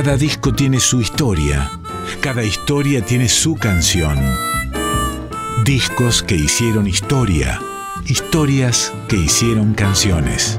Cada 0.00 0.16
disco 0.16 0.52
tiene 0.52 0.78
su 0.78 1.00
historia, 1.00 1.68
cada 2.20 2.44
historia 2.44 3.04
tiene 3.04 3.28
su 3.28 3.56
canción. 3.56 4.16
Discos 5.64 6.22
que 6.22 6.36
hicieron 6.36 6.86
historia, 6.86 7.58
historias 8.06 8.94
que 9.08 9.16
hicieron 9.16 9.74
canciones. 9.74 10.56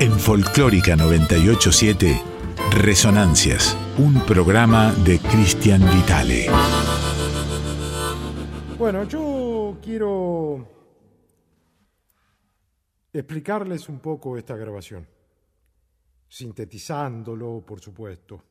En 0.00 0.12
Folclórica 0.12 0.96
987, 0.96 2.22
Resonancias, 2.70 3.76
un 3.98 4.18
programa 4.24 4.94
de 5.04 5.18
Cristian 5.18 5.82
Vitale. 5.94 6.46
Bueno, 8.78 9.04
yo 9.04 9.76
quiero 9.82 10.66
explicarles 13.12 13.90
un 13.90 13.98
poco 13.98 14.38
esta 14.38 14.56
grabación, 14.56 15.06
sintetizándolo, 16.34 17.64
por 17.64 17.78
supuesto. 17.80 18.42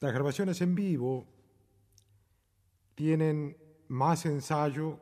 Las 0.00 0.12
grabaciones 0.12 0.60
en 0.60 0.74
vivo 0.74 1.24
tienen 2.96 3.56
más 3.86 4.26
ensayo 4.26 4.98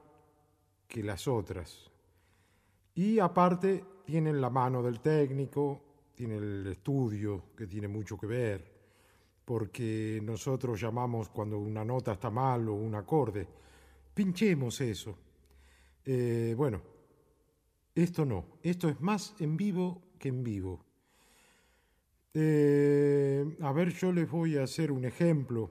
que 0.87 1.03
las 1.03 1.27
otras. 1.29 1.91
Y 2.95 3.19
aparte 3.19 3.85
tienen 4.05 4.39
la 4.39 4.51
mano 4.51 4.83
del 4.83 5.01
técnico, 5.01 6.11
tiene 6.15 6.37
el 6.37 6.67
estudio 6.67 7.55
que 7.57 7.67
tiene 7.67 7.89
mucho 7.89 8.19
que 8.19 8.27
ver, 8.27 8.73
porque 9.47 10.21
nosotros 10.23 10.79
llamamos 10.79 11.31
cuando 11.31 11.59
una 11.59 11.87
nota 11.87 12.13
está 12.13 12.29
mal 12.29 12.69
o 12.69 12.75
un 12.75 12.95
acorde, 12.95 13.49
pinchemos 14.13 14.79
eso. 14.83 15.17
Eh, 16.05 16.53
bueno, 16.55 16.83
esto 17.95 18.27
no, 18.27 18.59
esto 18.63 18.91
es 18.91 19.01
más 19.01 19.35
en 19.39 19.57
vivo 19.57 20.06
que 20.19 20.29
en 20.29 20.43
vivo. 20.43 20.85
Eh, 22.35 23.57
a 23.63 23.73
ver, 23.73 23.93
yo 23.95 24.13
les 24.13 24.31
voy 24.31 24.59
a 24.59 24.65
hacer 24.65 24.93
un 24.93 25.05
ejemplo. 25.05 25.71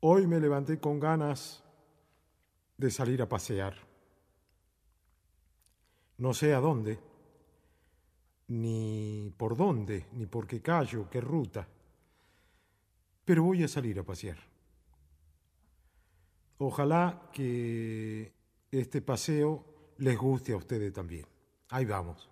Hoy 0.00 0.26
me 0.26 0.38
levanté 0.38 0.78
con 0.78 1.00
ganas 1.00 1.64
de 2.76 2.90
salir 2.90 3.20
a 3.22 3.28
pasear. 3.28 3.74
No 6.18 6.32
sé 6.32 6.54
a 6.54 6.60
dónde, 6.60 6.98
ni 8.48 9.32
por 9.36 9.56
dónde, 9.56 10.06
ni 10.12 10.26
por 10.26 10.46
qué 10.46 10.60
callo, 10.60 11.08
qué 11.10 11.20
ruta, 11.20 11.66
pero 13.24 13.44
voy 13.44 13.62
a 13.62 13.68
salir 13.68 13.98
a 13.98 14.04
pasear. 14.04 14.38
Ojalá 16.58 17.30
que 17.32 18.32
este 18.70 19.00
paseo 19.02 19.69
les 20.00 20.16
guste 20.16 20.52
a 20.52 20.56
ustedes 20.56 20.92
también. 20.92 21.24
Ahí 21.68 21.84
vamos. 21.84 22.28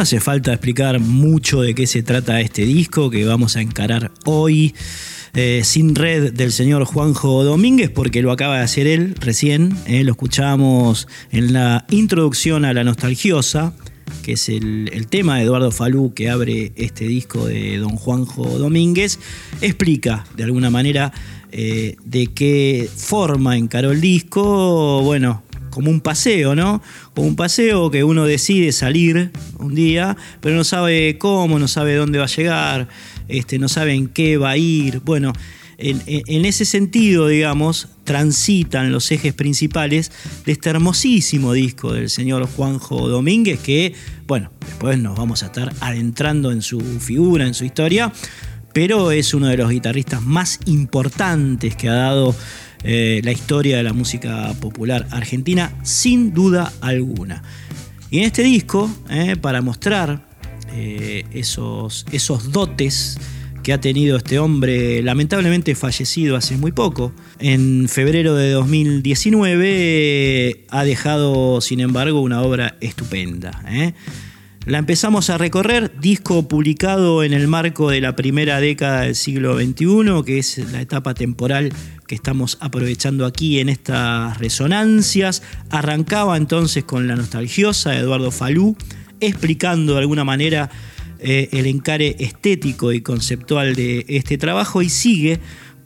No 0.00 0.04
hace 0.04 0.18
falta 0.18 0.54
explicar 0.54 0.98
mucho 0.98 1.60
de 1.60 1.74
qué 1.74 1.86
se 1.86 2.02
trata 2.02 2.40
este 2.40 2.64
disco 2.64 3.10
que 3.10 3.26
vamos 3.26 3.56
a 3.56 3.60
encarar 3.60 4.10
hoy. 4.24 4.74
Eh, 5.34 5.60
sin 5.62 5.94
red 5.94 6.32
del 6.32 6.52
señor 6.52 6.86
Juanjo 6.86 7.44
Domínguez, 7.44 7.90
porque 7.90 8.22
lo 8.22 8.32
acaba 8.32 8.56
de 8.56 8.62
hacer 8.62 8.86
él 8.86 9.14
recién. 9.20 9.76
Eh, 9.84 10.02
lo 10.02 10.12
escuchamos 10.12 11.06
en 11.30 11.52
la 11.52 11.84
introducción 11.90 12.64
a 12.64 12.72
La 12.72 12.82
Nostalgiosa, 12.82 13.74
que 14.22 14.32
es 14.32 14.48
el, 14.48 15.06
tema 15.10 15.36
de 15.36 15.42
Eduardo 15.42 15.70
Falú 15.70 16.14
que 16.14 16.30
abre 16.30 16.72
este 16.76 17.06
disco 17.06 17.44
de 17.44 17.76
don 17.76 17.96
Juanjo 17.96 18.58
Domínguez. 18.58 19.18
Explica 19.60 20.24
de 20.34 20.44
alguna 20.44 20.70
manera 20.70 21.12
eh, 21.52 21.96
de 22.06 22.28
qué 22.28 22.88
forma 22.96 23.58
encaró 23.58 23.90
el 23.90 24.00
disco. 24.00 25.02
Bueno, 25.02 25.42
como 25.70 25.90
un 25.90 26.00
paseo, 26.00 26.54
¿no? 26.54 26.82
Como 27.14 27.28
un 27.28 27.36
paseo 27.36 27.90
que 27.90 28.04
uno 28.04 28.24
decide 28.26 28.72
salir 28.72 29.30
un 29.58 29.74
día, 29.74 30.16
pero 30.40 30.56
no 30.56 30.64
sabe 30.64 31.16
cómo, 31.18 31.58
no 31.58 31.68
sabe 31.68 31.94
dónde 31.94 32.18
va 32.18 32.24
a 32.24 32.28
llegar, 32.28 32.88
este, 33.28 33.58
no 33.58 33.68
sabe 33.68 33.94
en 33.94 34.08
qué 34.08 34.36
va 34.36 34.50
a 34.50 34.56
ir. 34.56 35.00
Bueno, 35.00 35.32
en, 35.82 36.44
ese 36.44 36.64
sentido, 36.64 37.26
digamos, 37.28 37.88
transitan 38.04 38.92
los 38.92 39.10
ejes 39.12 39.32
principales 39.32 40.12
de 40.44 40.52
este 40.52 40.68
hermosísimo 40.68 41.54
disco 41.54 41.92
del 41.94 42.10
señor 42.10 42.46
Juanjo 42.46 43.08
Domínguez, 43.08 43.60
que, 43.60 43.94
bueno, 44.26 44.52
después 44.66 44.98
nos 44.98 45.16
vamos 45.16 45.42
a 45.42 45.46
estar 45.46 45.72
adentrando 45.80 46.52
en 46.52 46.60
su 46.60 46.80
figura, 46.80 47.46
en 47.46 47.54
su 47.54 47.64
historia, 47.64 48.12
pero 48.74 49.10
es 49.10 49.32
uno 49.32 49.48
de 49.48 49.56
los 49.56 49.70
guitarristas 49.70 50.22
más 50.22 50.60
importantes 50.66 51.76
que 51.76 51.88
ha 51.88 51.94
dado 51.94 52.34
eh, 52.82 53.20
la 53.24 53.32
historia 53.32 53.76
de 53.76 53.82
la 53.82 53.92
música 53.92 54.54
popular 54.60 55.06
argentina, 55.10 55.72
sin 55.82 56.32
duda 56.32 56.72
alguna. 56.80 57.42
Y 58.10 58.20
en 58.20 58.24
este 58.24 58.42
disco, 58.42 58.90
eh, 59.10 59.36
para 59.40 59.60
mostrar 59.60 60.26
eh, 60.72 61.24
esos, 61.32 62.06
esos 62.10 62.52
dotes 62.52 63.18
que 63.62 63.74
ha 63.74 63.80
tenido 63.80 64.16
este 64.16 64.38
hombre, 64.38 65.02
lamentablemente 65.02 65.74
fallecido 65.74 66.36
hace 66.36 66.56
muy 66.56 66.72
poco, 66.72 67.12
en 67.38 67.86
febrero 67.88 68.34
de 68.34 68.52
2019, 68.52 70.64
ha 70.70 70.84
dejado, 70.84 71.60
sin 71.60 71.80
embargo, 71.80 72.22
una 72.22 72.40
obra 72.40 72.78
estupenda. 72.80 73.62
La 74.66 74.76
empezamos 74.76 75.30
a 75.30 75.38
recorrer, 75.38 75.90
disco 76.00 76.46
publicado 76.46 77.24
en 77.24 77.32
el 77.32 77.48
marco 77.48 77.90
de 77.90 78.02
la 78.02 78.14
primera 78.14 78.60
década 78.60 79.02
del 79.02 79.14
siglo 79.14 79.58
XXI, 79.58 80.22
que 80.24 80.38
es 80.38 80.58
la 80.70 80.82
etapa 80.82 81.14
temporal 81.14 81.72
que 82.10 82.16
estamos 82.16 82.58
aprovechando 82.60 83.24
aquí 83.24 83.60
en 83.60 83.68
estas 83.68 84.36
resonancias. 84.38 85.44
Arrancaba 85.70 86.36
entonces 86.36 86.82
con 86.82 87.06
la 87.06 87.14
nostalgiosa 87.14 87.96
Eduardo 87.96 88.32
Falú, 88.32 88.76
explicando 89.20 89.92
de 89.92 90.00
alguna 90.00 90.24
manera 90.24 90.70
eh, 91.20 91.48
el 91.52 91.66
encare 91.66 92.16
estético 92.18 92.92
y 92.92 93.00
conceptual 93.00 93.76
de 93.76 94.06
este 94.08 94.38
trabajo 94.38 94.82
y 94.82 94.88
sigue 94.88 95.38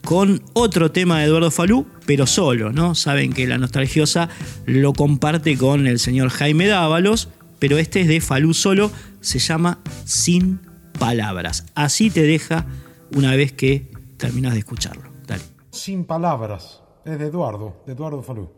con 0.03 0.41
otro 0.53 0.89
tema 0.89 1.19
de 1.19 1.25
Eduardo 1.25 1.51
Falú, 1.51 1.85
pero 2.07 2.25
solo, 2.25 2.71
¿no? 2.71 2.95
Saben 2.95 3.31
que 3.31 3.45
la 3.45 3.59
nostalgiosa 3.59 4.27
lo 4.65 4.93
comparte 4.93 5.55
con 5.57 5.85
el 5.85 5.99
señor 5.99 6.29
Jaime 6.29 6.65
Dávalos, 6.65 7.29
pero 7.59 7.77
este 7.77 8.01
es 8.01 8.07
de 8.07 8.19
Falú 8.19 8.55
solo, 8.55 8.91
se 9.21 9.37
llama 9.37 9.77
Sin 10.05 10.59
Palabras. 10.97 11.67
Así 11.75 12.09
te 12.09 12.23
deja 12.23 12.65
una 13.11 13.35
vez 13.35 13.51
que 13.51 13.91
terminas 14.17 14.53
de 14.53 14.59
escucharlo. 14.59 15.14
Sin 15.75 16.05
Palabras, 16.05 16.81
es 17.03 17.19
de 17.19 17.25
Eduardo, 17.25 17.81
de 17.85 17.91
Eduardo 17.91 18.23
Falú. 18.23 18.49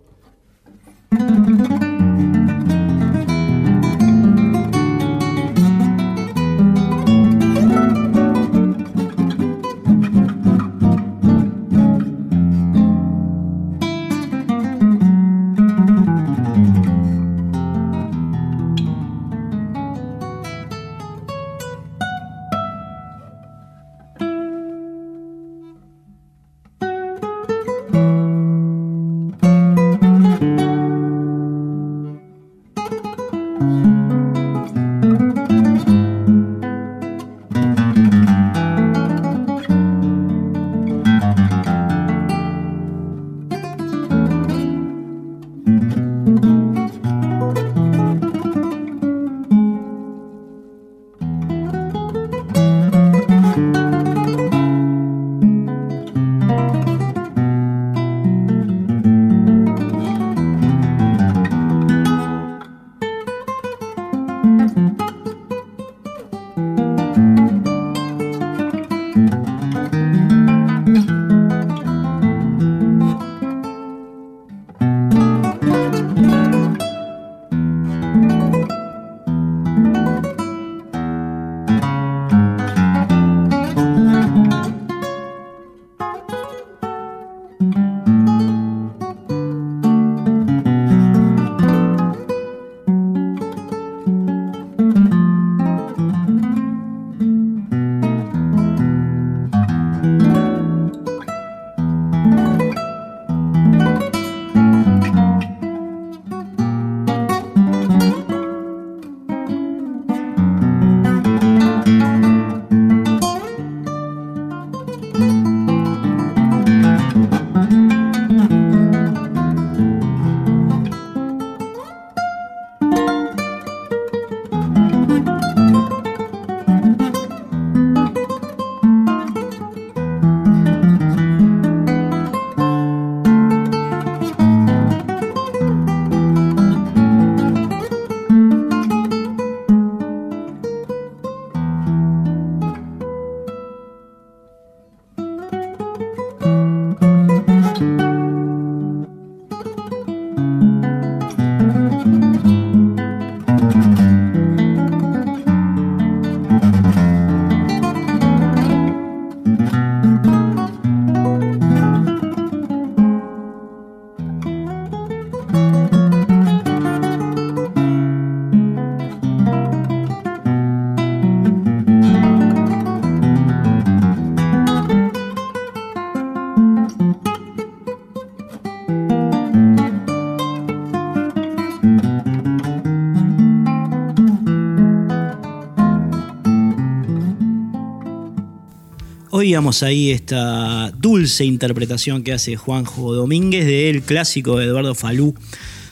Ahí 189.58 190.12
esta 190.12 190.92
dulce 190.92 191.44
interpretación 191.44 192.22
que 192.22 192.32
hace 192.32 192.56
Juanjo 192.56 193.16
Domínguez 193.16 193.66
del 193.66 194.04
clásico 194.04 194.60
de 194.60 194.66
Eduardo 194.66 194.94
Falú, 194.94 195.34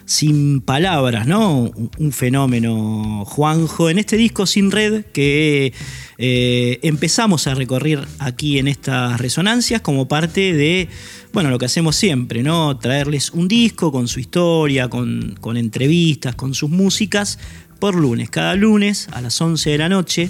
Sin 0.06 0.62
Palabras, 0.62 1.26
¿no? 1.26 1.72
Un 1.98 2.12
fenómeno, 2.12 3.26
Juanjo, 3.26 3.90
en 3.90 3.98
este 3.98 4.18
disco 4.18 4.46
Sin 4.46 4.70
Red 4.70 5.06
que 5.06 5.74
eh, 6.20 6.80
empezamos 6.84 7.48
a 7.48 7.56
recorrer 7.56 8.02
aquí 8.20 8.60
en 8.60 8.68
estas 8.68 9.20
resonancias 9.20 9.82
como 9.82 10.08
parte 10.08 10.54
de, 10.54 10.88
bueno, 11.34 11.50
lo 11.50 11.58
que 11.58 11.66
hacemos 11.66 11.96
siempre, 11.96 12.44
¿no? 12.44 12.78
Traerles 12.78 13.32
un 13.32 13.48
disco 13.48 13.92
con 13.92 14.08
su 14.08 14.20
historia, 14.20 14.90
con, 14.90 15.38
con 15.42 15.58
entrevistas, 15.58 16.36
con 16.36 16.54
sus 16.54 16.70
músicas, 16.70 17.40
por 17.80 17.96
lunes, 17.96 18.30
cada 18.30 18.54
lunes 18.54 19.08
a 19.12 19.22
las 19.22 19.42
11 19.42 19.72
de 19.72 19.78
la 19.80 19.90
noche 19.90 20.30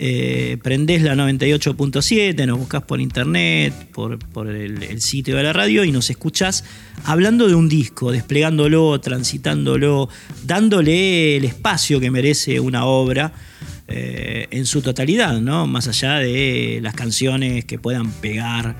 eh, 0.00 0.58
prendés 0.62 1.02
la 1.02 1.16
98.7, 1.16 2.46
nos 2.46 2.58
buscas 2.58 2.82
por 2.82 3.00
internet, 3.00 3.74
por, 3.92 4.16
el, 4.48 5.00
sitio 5.00 5.36
de 5.36 5.42
la 5.42 5.52
radio 5.52 5.82
y 5.82 5.90
nos 5.90 6.08
escuchás 6.08 6.64
hablando 7.04 7.48
de 7.48 7.56
un 7.56 7.68
disco, 7.68 8.12
desplegándolo, 8.12 9.00
transitándolo, 9.00 10.08
dándole 10.44 11.36
el 11.36 11.44
espacio 11.44 11.98
que 11.98 12.12
merece 12.12 12.60
una 12.60 12.84
obra 12.84 13.32
eh, 13.88 14.46
en 14.52 14.66
su 14.66 14.82
totalidad, 14.82 15.40
¿no? 15.40 15.66
Más 15.66 15.88
allá 15.88 16.18
de 16.18 16.78
las 16.80 16.94
canciones 16.94 17.64
que 17.64 17.80
puedan 17.80 18.12
pegar 18.12 18.76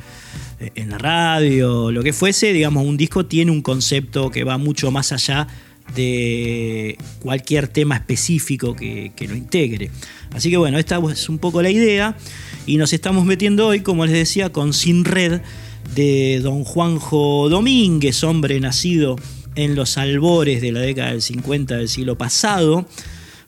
eh, 0.60 0.70
en 0.76 0.90
la 0.90 0.98
radio, 0.98 1.90
lo 1.90 2.04
que 2.04 2.12
fuese, 2.12 2.52
digamos, 2.52 2.86
un 2.86 2.96
disco 2.96 3.26
tiene 3.26 3.50
un 3.50 3.62
concepto 3.62 4.30
que 4.30 4.44
va 4.44 4.56
mucho 4.56 4.92
más 4.92 5.10
allá 5.10 5.48
de 5.94 6.96
cualquier 7.20 7.68
tema 7.68 7.96
específico 7.96 8.74
que, 8.74 9.12
lo 9.28 9.36
integre. 9.36 9.90
Así 10.32 10.50
que 10.50 10.56
bueno, 10.56 10.78
esta 10.78 11.00
es 11.10 11.28
un 11.28 11.38
poco 11.38 11.62
la 11.62 11.70
idea 11.70 12.16
y 12.66 12.76
nos 12.76 12.92
estamos 12.92 13.24
metiendo 13.24 13.66
hoy, 13.66 13.80
como 13.80 14.04
les 14.04 14.14
decía, 14.14 14.50
con 14.50 14.72
Sin 14.72 15.04
Red 15.04 15.40
de 15.94 16.40
don 16.42 16.64
Juanjo 16.64 17.48
Domínguez, 17.48 18.22
hombre 18.24 18.60
nacido 18.60 19.16
en 19.54 19.74
los 19.74 19.98
albores 19.98 20.60
de 20.60 20.72
la 20.72 20.80
década 20.80 21.10
del 21.10 21.22
50 21.22 21.78
del 21.78 21.88
siglo 21.88 22.16
pasado, 22.16 22.86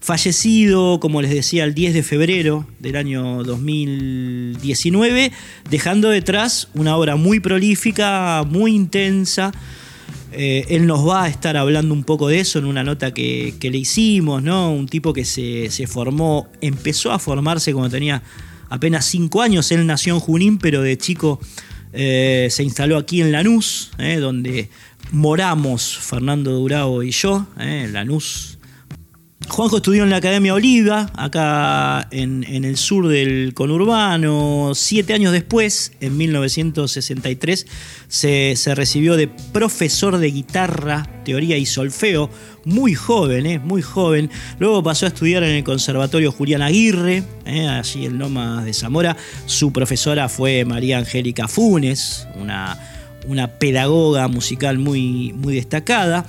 fallecido, 0.01 0.99
como 0.99 1.23
les 1.23 1.31
decía, 1.31 1.65
el 1.65 1.75
10 1.75 1.95
de 1.95 2.03
febrero 2.03 2.67
del 2.81 2.97
año 2.97 3.45
2019, 3.45 5.31
dejando 5.71 6.09
detrás 6.09 6.69
una 6.75 6.97
obra 6.97 7.17
muy 7.17 7.39
prolífica, 7.39 8.45
muy 8.49 8.75
intensa, 8.75 9.53
eh, 10.33 10.67
él 10.69 10.87
nos 10.87 11.07
va 11.07 11.25
a 11.25 11.29
estar 11.29 11.57
hablando 11.57 11.93
un 11.93 12.05
poco 12.05 12.29
de 12.29 12.41
eso 12.41 12.59
en 12.59 12.65
una 12.65 12.85
nota 12.85 13.13
que, 13.13 13.55
le 13.61 13.79
hicimos, 13.79 14.43
¿no? 14.43 14.73
Un 14.73 14.87
tipo 14.87 15.13
que 15.13 15.25
se, 15.25 15.87
formó, 15.87 16.49
empezó 16.61 17.13
a 17.13 17.19
formarse 17.19 17.73
cuando 17.73 17.91
tenía 17.91 18.23
apenas 18.69 19.07
cinco 19.07 19.43
años. 19.43 19.71
Él 19.73 19.87
nació 19.87 20.15
en 20.15 20.21
Junín, 20.21 20.59
pero 20.59 20.83
de 20.83 20.97
chico 20.99 21.41
eh, 21.93 22.49
se 22.51 22.63
instaló 22.63 22.97
aquí 22.97 23.21
en 23.21 23.33
Lanús, 23.33 23.91
¿eh? 23.99 24.17
donde 24.17 24.71
moramos 25.11 25.99
Fernando 25.99 26.53
Durao 26.53 27.03
y 27.03 27.11
yo. 27.11 27.47
Lanús 27.57 28.50
Juanjo 29.51 29.79
estudió 29.79 30.05
en 30.05 30.11
la 30.11 30.17
Academia 30.17 30.55
Oliva, 30.55 31.11
acá 31.17 32.07
en, 32.13 32.45
el 32.45 32.77
sur 32.77 33.09
del 33.09 33.53
conurbano. 33.53 34.73
Siete 34.77 35.13
años 35.13 35.33
después, 35.33 35.93
en 36.01 36.17
1963, 36.17 37.67
se, 38.07 38.55
recibió 38.77 39.17
de 39.17 39.27
profesor 39.27 40.19
de 40.19 40.31
guitarra, 40.31 41.23
teoría 41.25 41.59
y 41.59 41.67
solfeo, 41.67 42.31
muy 42.65 42.95
joven, 42.95 43.45
eh, 43.45 43.59
muy 43.59 43.83
joven. 43.83 44.31
Luego 44.61 44.85
pasó 44.85 45.07
a 45.07 45.09
estudiar 45.09 45.43
en 45.43 45.57
el 45.57 45.65
Conservatorio 45.65 46.31
Julián 46.31 46.63
Aguirre, 46.63 47.25
eh, 47.45 47.67
allí 47.67 48.07
en 48.07 48.19
Lomas 48.19 48.65
de 48.65 48.73
Zamora. 48.73 49.17
Su 49.47 49.73
profesora 49.73 50.29
fue 50.29 50.65
María 50.65 50.99
Angélica 50.99 51.49
Funes, 51.49 52.29
una, 52.41 52.79
una 53.27 53.49
pedagoga 53.49 54.29
musical 54.29 54.79
muy, 54.79 55.33
muy 55.33 55.57
destacada. 55.57 56.25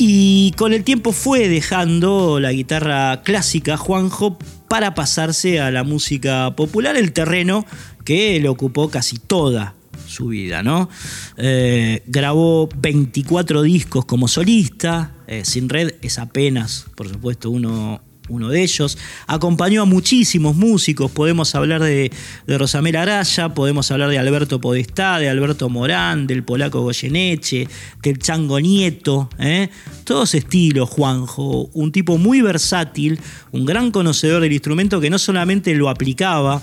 Y 0.00 0.52
con 0.52 0.72
el 0.72 0.84
tiempo 0.84 1.12
fue 1.12 1.48
dejando 1.48 2.38
la 2.38 2.52
guitarra 2.52 3.22
clásica 3.22 3.76
Juanjo 3.76 4.38
para 4.68 4.94
pasarse 4.94 5.60
a 5.60 5.72
la 5.72 5.82
música 5.82 6.54
popular, 6.54 6.96
el 6.96 7.12
terreno 7.12 7.66
que 8.04 8.38
le 8.38 8.48
ocupó 8.48 8.90
casi 8.90 9.18
toda 9.18 9.74
su 10.06 10.28
vida, 10.28 10.62
¿no? 10.62 10.88
Eh, 11.36 12.04
grabó 12.06 12.68
24 12.76 13.62
discos 13.62 14.04
como 14.04 14.28
solista, 14.28 15.14
eh, 15.26 15.42
Sin 15.44 15.68
Red 15.68 15.96
es 16.00 16.20
apenas, 16.20 16.86
por 16.94 17.08
supuesto, 17.08 17.50
uno, 17.50 18.00
uno 18.28 18.48
de 18.48 18.62
ellos. 18.62 18.98
Acompañó 19.26 19.82
a 19.82 19.84
muchísimos 19.84 20.56
músicos, 20.56 21.10
podemos 21.10 21.54
hablar 21.54 21.82
de, 21.82 22.10
de 22.46 22.58
Rosamela 22.58 23.02
Araya, 23.02 23.54
podemos 23.54 23.90
hablar 23.90 24.10
de 24.10 24.18
Alberto 24.18 24.60
Podestá, 24.60 25.18
de 25.18 25.28
Alberto 25.28 25.68
Morán, 25.68 26.26
del 26.26 26.44
polaco 26.44 26.82
Goyeneche, 26.82 27.68
del 28.02 28.18
Chango 28.18 28.60
Nieto, 28.60 29.30
¿eh? 29.38 29.68
todos 30.04 30.34
estilos, 30.34 30.88
Juanjo, 30.88 31.70
un 31.72 31.92
tipo 31.92 32.18
muy 32.18 32.40
versátil, 32.40 33.18
un 33.52 33.64
gran 33.64 33.90
conocedor 33.90 34.42
del 34.42 34.52
instrumento 34.52 35.00
que 35.00 35.10
no 35.10 35.18
solamente 35.18 35.74
lo 35.74 35.88
aplicaba, 35.88 36.62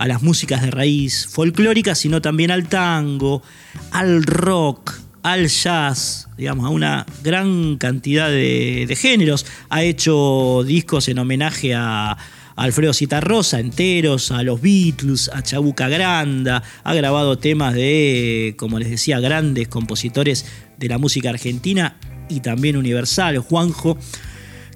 a 0.00 0.08
las 0.08 0.22
músicas 0.22 0.62
de 0.62 0.70
raíz 0.70 1.28
folclórica, 1.30 1.94
sino 1.94 2.22
también 2.22 2.50
al 2.50 2.70
tango, 2.70 3.42
al 3.90 4.22
rock, 4.22 4.94
al 5.22 5.48
jazz, 5.48 6.28
digamos, 6.36 6.66
a 6.66 6.70
una 6.70 7.06
gran 7.22 7.76
cantidad 7.76 8.28
de, 8.28 8.96
géneros. 8.98 9.46
Ha 9.68 9.82
hecho 9.82 10.62
discos 10.64 11.08
en 11.08 11.18
homenaje 11.18 11.74
a, 11.74 12.16
Alfredo 12.56 12.92
Citarrosa 12.92 13.58
enteros, 13.58 14.32
a 14.32 14.42
los 14.42 14.60
Beatles, 14.60 15.30
a 15.32 15.42
Chabuca 15.42 15.88
Granda, 15.88 16.62
ha 16.84 16.94
grabado 16.94 17.38
temas 17.38 17.72
de, 17.72 18.54
como 18.58 18.78
les 18.78 18.90
decía, 18.90 19.18
grandes 19.18 19.68
compositores 19.68 20.44
de 20.76 20.88
la 20.88 20.98
música 20.98 21.30
argentina 21.30 21.96
y 22.28 22.40
también 22.40 22.76
universal, 22.76 23.38
Juanjo 23.38 23.96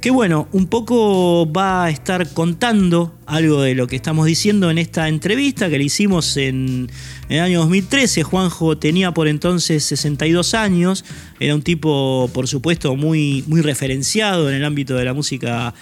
que 0.04 0.10
bueno, 0.10 0.48
un 0.52 0.66
poco 0.66 1.50
va 1.50 1.86
a 1.86 1.90
estar 1.90 2.28
contando 2.34 3.14
algo 3.24 3.62
de 3.62 3.74
lo 3.74 3.86
que 3.86 3.96
estamos 3.96 4.26
diciendo 4.26 4.70
en 4.70 4.76
esta 4.76 5.08
entrevista 5.08 5.70
que 5.70 5.78
le 5.78 5.84
hicimos 5.84 6.36
en, 6.36 6.90
el 7.30 7.40
año 7.40 7.60
2013. 7.60 8.22
Juanjo 8.22 8.76
tenía 8.76 9.12
por 9.12 9.28
entonces 9.28 9.82
62 9.84 10.52
años, 10.52 11.06
era 11.40 11.54
un 11.54 11.62
tipo, 11.62 12.28
por 12.34 12.48
supuesto, 12.48 12.96
muy, 12.96 13.44
muy 13.46 13.62
referenciado 13.62 14.50
en 14.50 14.56
el 14.56 14.66
ámbito 14.66 14.94
de 14.94 15.06
la 15.06 15.14
música 15.14 15.72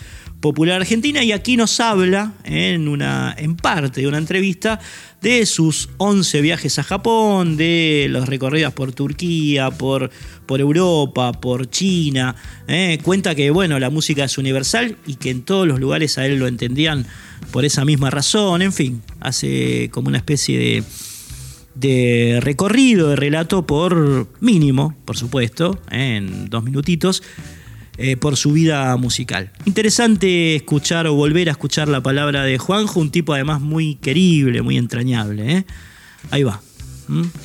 popular 0.42 0.80
argentina 0.80 1.22
y 1.22 1.30
aquí 1.30 1.56
nos 1.56 1.78
habla 1.78 2.32
en, 2.44 2.88
una, 2.88 3.32
en 3.38 3.56
parte 3.56 4.00
de 4.02 4.08
una 4.08 4.18
entrevista 4.18 4.80
de 5.22 5.46
sus 5.46 5.88
11 5.99 6.40
viajes 6.40 6.80
a 6.80 6.82
Japón, 6.82 7.56
de 7.56 8.08
los 8.11 8.28
recorridos 8.28 8.72
por 8.75 8.92
Turquía, 8.92 9.70
por, 9.70 10.11
por 10.44 10.61
Europa, 10.61 11.30
por 11.32 11.70
China. 11.70 12.34
¿eh? 12.66 12.99
Cuenta 13.04 13.37
que 13.37 13.52
bueno, 13.52 13.78
la 13.78 13.88
música 13.88 14.25
es 14.25 14.37
universal 14.37 14.99
y 15.06 15.14
que 15.14 15.30
en 15.30 15.42
todos 15.42 15.66
los 15.66 15.78
lugares 15.78 16.18
a 16.18 16.26
él 16.26 16.40
lo 16.40 16.49
entendían 16.49 17.06
por 17.52 17.64
esa 17.64 17.84
misma 17.84 18.11
razón. 18.11 18.62
En 18.62 18.72
fin, 18.72 19.00
hace 19.20 19.90
como 19.92 20.08
una 20.08 20.18
especie 20.18 20.58
de, 20.58 20.84
de 21.76 22.40
recorrido, 22.42 23.11
de 23.11 23.16
relato 23.16 23.64
por 23.64 24.26
mínimo, 24.40 24.96
por 25.04 25.16
supuesto, 25.16 25.78
¿eh? 25.92 26.16
en 26.16 26.50
dos 26.50 26.64
minutitos 26.64 27.22
eh, 27.99 28.16
por 28.16 28.37
su 28.37 28.52
vida 28.52 28.96
musical. 28.96 29.50
Interesante 29.66 30.56
escuchar 30.56 31.06
o 31.06 31.14
volver 31.14 31.49
a 31.49 31.52
escuchar 31.52 31.88
la 31.88 32.00
palabra 32.00 32.42
de 32.44 32.58
Juanjo, 32.58 33.00
un 33.00 33.11
tipo 33.11 33.34
además 33.34 33.61
muy 33.61 33.96
querible, 33.96 34.62
muy 34.62 34.78
entrañable. 34.78 35.58
¿eh? 35.58 35.64
Ahí 36.30 36.42
va. 36.42 36.61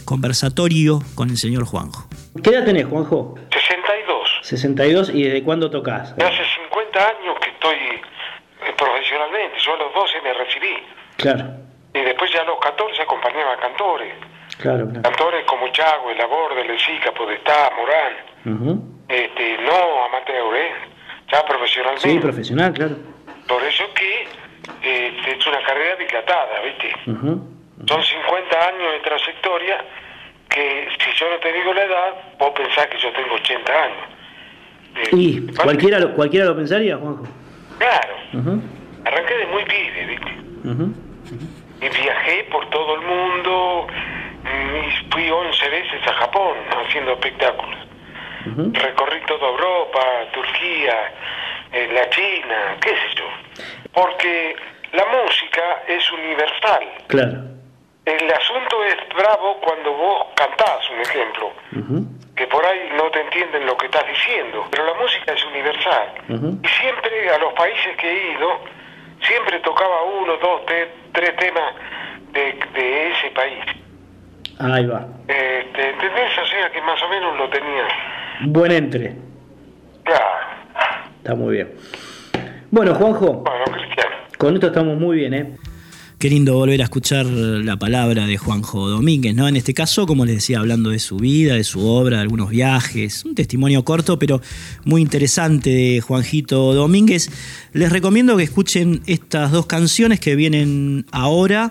Conversatorio 0.06 1.02
con 1.16 1.30
el 1.30 1.38
señor 1.38 1.66
Juanjo. 1.66 2.08
¿Qué 2.42 2.52
edad 2.52 2.64
tenés, 2.64 2.86
Juanjo? 2.86 3.36
62. 3.52 4.30
62 4.44 5.10
y 5.14 5.24
desde 5.24 5.44
cuándo 5.44 5.70
tocas? 5.70 6.14
Hace 6.14 6.44
50 6.70 7.00
años 7.00 7.36
que 7.42 7.50
estoy 7.50 7.76
eh, 7.76 8.74
profesionalmente, 8.78 9.58
yo 9.66 9.74
a 9.74 9.78
los 9.78 9.94
12 9.94 10.22
me 10.24 10.34
recibí. 10.34 10.74
Claro. 11.18 11.68
Y 11.94 12.00
después 12.00 12.32
ya 12.32 12.42
a 12.42 12.46
los 12.46 12.60
14 12.60 13.02
acompañaba 13.02 13.54
a 13.54 13.60
cantores. 13.60 14.14
Claro, 14.60 14.88
claro. 14.88 15.02
Cantores 15.04 15.46
como 15.46 15.68
Chago, 15.70 16.10
El 16.12 16.22
Aborde, 16.22 16.64
Lezica, 16.64 17.12
Podestá, 17.12 17.72
Morán. 17.78 18.14
Uh 18.46 18.98
este, 19.08 19.58
no 19.60 20.06
amateur, 20.06 20.56
¿eh? 20.56 20.72
Ya 21.32 21.46
profesionalmente. 21.46 22.10
Sí, 22.10 22.20
profesional, 22.20 22.74
claro. 22.74 22.96
Por 23.48 23.64
eso 23.64 23.86
que 23.94 24.24
este, 24.82 25.32
es 25.38 25.48
una 25.48 25.62
carrera 25.64 25.96
dilatada, 25.96 26.62
¿viste? 26.62 26.94
Son 27.06 28.04
50 28.04 28.68
años 28.68 28.92
de 28.92 29.00
trayectoria 29.00 29.86
que 30.50 30.88
si 31.00 31.20
yo 31.20 31.30
no 31.30 31.38
te 31.38 31.54
digo 31.54 31.74
la 31.74 31.84
edad, 31.84 32.14
vos 32.40 32.52
pensás 32.52 32.88
que 32.88 32.98
yo 32.98 33.12
tengo 33.14 33.36
80 33.36 33.74
años. 33.74 35.14
¿Y 35.14 35.38
eh, 35.38 35.54
cualquiera 35.62 36.00
lo, 36.00 36.14
cualquiera 36.14 36.46
lo 36.48 36.56
pensaría, 36.56 36.98
Juanjo? 36.98 37.28
Claro. 37.78 38.16
Arranqué 39.06 39.38
de 39.38 39.46
muy 39.48 39.64
pibe, 39.64 40.06
¿viste? 40.06 40.32
Y 41.80 42.02
viajé 42.02 42.44
por 42.52 42.70
todo 42.72 42.96
el 42.96 43.02
mundo, 43.02 43.88
y 43.88 44.27
fui 45.12 45.30
11 45.30 45.70
veces 45.70 46.08
a 46.08 46.14
Japón 46.14 46.58
haciendo 46.70 47.14
espectáculos. 47.14 47.78
Recorrí 48.46 49.20
toda 49.28 49.50
Europa, 49.50 50.00
Turquía, 50.32 51.14
eh, 51.74 51.90
la 51.94 52.10
China, 52.10 52.78
qué 52.80 52.90
sé 52.90 53.16
yo. 53.16 53.26
Porque 53.92 54.56
la 54.94 55.06
música 55.06 55.84
es 55.88 56.12
universal. 56.12 56.88
Claro. 57.08 57.44
el 58.06 58.32
asunto 58.32 58.84
es 58.86 58.96
bravo 59.16 59.60
cuando 59.60 59.92
vos 59.92 60.28
cantás, 60.36 60.90
un 60.92 61.02
ejemplo, 61.02 61.52
que 62.36 62.48
por 62.48 62.66
ahí 62.66 62.90
no 62.96 63.12
te 63.12 63.20
entienden 63.20 63.66
lo 63.66 63.76
que 63.76 63.88
estás 63.88 64.08
diciendo, 64.08 64.66
pero 64.72 64.86
la 64.86 64.94
música 64.94 65.34
es 65.34 65.46
universal. 65.46 66.14
Y 66.64 66.68
siempre 66.68 67.30
a 67.30 67.38
los 67.40 67.54
países 67.54 67.98
que 67.98 68.10
he 68.10 68.32
ido, 68.34 68.62
siempre 69.22 69.60
tocaba 69.60 70.04
uno, 70.04 70.38
dos, 70.38 70.62
tres, 70.66 71.36
temas 71.38 71.74
de, 72.32 73.12
ese 73.12 73.30
país. 73.32 73.66
Ahí 74.60 74.86
va. 74.86 75.08
Este, 75.28 75.90
¿Entendés? 75.90 76.32
O 76.42 76.46
sea 76.48 76.72
que 76.72 76.82
más 76.82 77.02
o 77.04 77.10
menos 77.10 77.38
lo 77.38 77.50
tenía. 77.50 77.88
Buen 78.46 78.72
entre. 78.72 79.16
Claro. 80.04 80.26
Está 81.18 81.36
muy 81.36 81.56
bien. 81.56 81.74
Bueno, 82.72 82.96
Juanjo. 82.96 83.44
Bueno, 83.44 83.66
Cristiano. 83.66 84.16
Con 84.38 84.54
esto 84.56 84.68
estamos 84.68 84.98
muy 84.98 85.18
bien, 85.18 85.34
¿eh? 85.34 85.58
Qué 86.20 86.32
lindo 86.32 86.56
volver 86.56 86.82
a 86.82 86.86
escuchar 86.86 87.28
la 87.28 87.78
palabra 87.78 88.26
de 88.26 88.38
Juanjo 88.38 88.90
Domínguez, 88.90 89.36
¿no? 89.36 89.48
En 89.48 89.56
este 89.56 89.76
caso, 89.76 90.08
como 90.08 90.26
les 90.26 90.38
decía, 90.38 90.58
hablando 90.58 90.90
de 90.90 90.98
su 90.98 91.18
vida, 91.18 91.54
de 91.54 91.64
su 91.64 91.86
obra, 91.86 92.18
de 92.18 92.24
algunos 92.24 92.50
viajes, 92.50 93.24
un 93.24 93.36
testimonio 93.36 93.86
corto, 93.86 94.18
pero 94.18 94.42
muy 94.84 95.04
interesante 95.04 95.70
de 95.70 96.02
Juanjito 96.02 96.74
Domínguez. 96.74 97.30
Les 97.74 97.92
recomiendo 97.92 98.36
que 98.36 98.42
escuchen 98.42 99.04
estas 99.06 99.52
dos 99.52 99.68
canciones 99.68 100.20
que 100.20 100.36
vienen 100.36 101.06
ahora. 101.12 101.70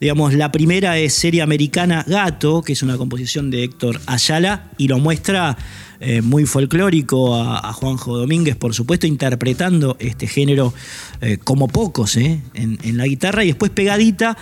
Digamos, 0.00 0.32
la 0.32 0.52
primera 0.52 0.96
es 0.96 1.14
Serie 1.14 1.42
Americana 1.42 2.04
Gato, 2.06 2.62
que 2.62 2.74
es 2.74 2.84
una 2.84 2.98
composición 2.98 3.50
de 3.50 3.64
Héctor 3.64 4.00
Ayala 4.06 4.70
y 4.78 4.86
lo 4.86 5.00
muestra 5.00 5.56
eh, 6.00 6.22
muy 6.22 6.46
folclórico 6.46 7.34
a, 7.34 7.72
Juanjo 7.72 8.16
Domínguez, 8.16 8.54
por 8.56 8.72
supuesto, 8.72 9.06
interpretando 9.06 9.96
este 9.98 10.28
género 10.28 10.72
eh, 11.20 11.38
como 11.42 11.66
pocos 11.66 12.16
eh, 12.16 12.40
en, 12.54 12.96
la 12.96 13.06
guitarra. 13.06 13.42
Y 13.42 13.48
después 13.48 13.72
pegadita, 13.72 14.36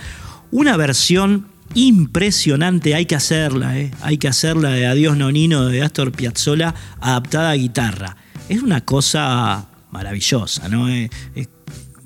una 0.51 0.77
versión 0.77 1.47
impresionante, 1.73 2.93
hay 2.93 3.05
que 3.05 3.15
hacerla, 3.15 3.75
hay 4.01 4.17
que 4.17 4.27
hacerla 4.27 4.69
de 4.69 4.85
Adiós 4.85 5.17
Nonino 5.17 5.65
de 5.65 5.81
Astor 5.81 6.11
Piazzolla 6.11 6.75
adaptada 7.01 7.51
a 7.51 7.55
guitarra. 7.55 8.17
Es 8.49 8.61
una 8.61 8.81
cosa 8.81 9.67
maravillosa, 9.91 10.69
¿no? 10.69 10.87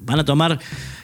van 0.04 0.20
a 0.20 0.26
tomar 0.26 0.60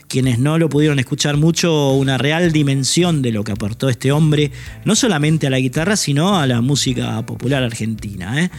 quienes 0.08 0.40
no 0.40 0.58
lo 0.58 0.70
pudieron 0.70 1.00
escuchar 1.00 1.38
mucho, 1.38 1.92
una 1.92 2.18
real 2.18 2.52
dimensión 2.52 3.22
de 3.22 3.32
lo 3.32 3.44
que 3.44 3.52
aportó 3.52 3.90
este 3.90 4.12
hombre, 4.12 4.52
no 4.86 4.96
solamente 4.96 5.48
a 5.48 5.50
la 5.50 5.60
guitarra, 5.60 5.96
sino 5.96 6.38
a 6.40 6.48
la 6.48 6.62
música 6.62 7.26
popular 7.26 7.64
argentina. 7.64 8.44
¿eh? 8.44 8.50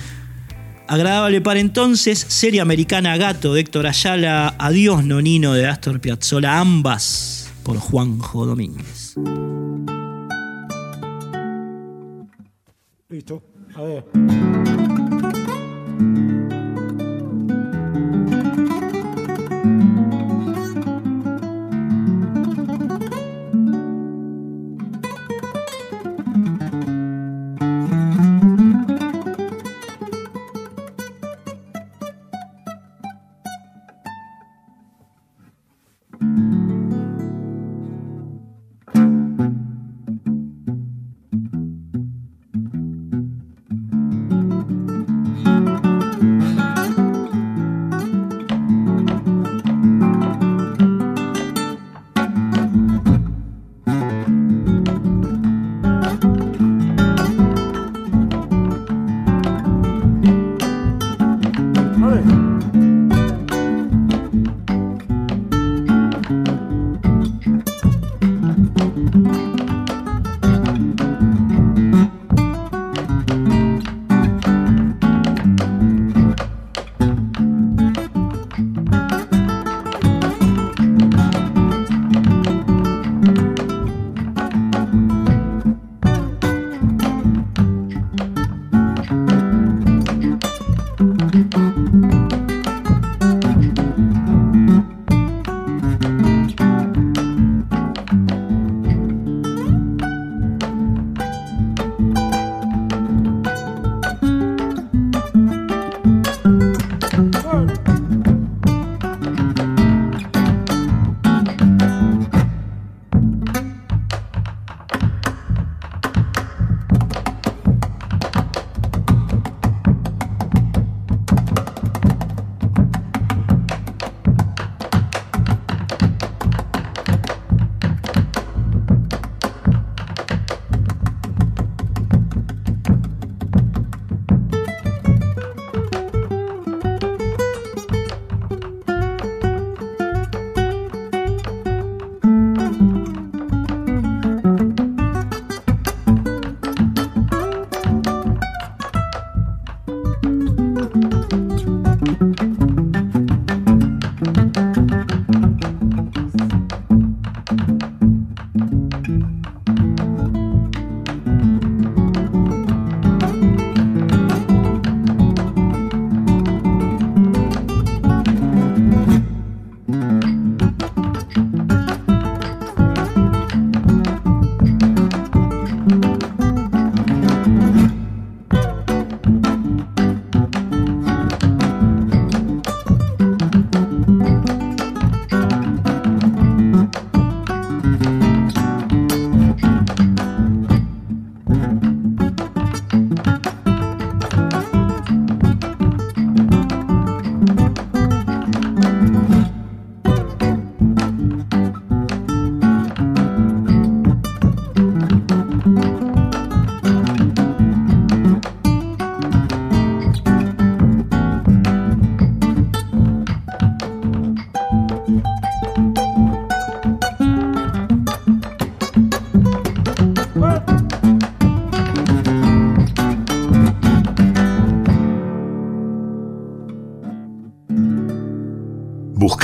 Agradable 0.87 1.41
para 1.41 1.61
entonces, 1.61 2.19
serie 2.19 2.61
americana 2.61 3.17
Gato 3.17 3.55
de 3.55 3.61
Héctor 3.61 3.87
Ayala, 3.87 4.55
Adiós 4.59 5.05
Nonino 5.05 5.55
de 5.55 5.67
Astor 5.67 6.01
Piazzolla, 6.01 6.59
ambas 6.61 7.51
por 7.63 7.79
Juanjo 7.79 8.47
Domínguez. 8.47 9.15
Listo, 13.11 13.43
a. 13.75 15.08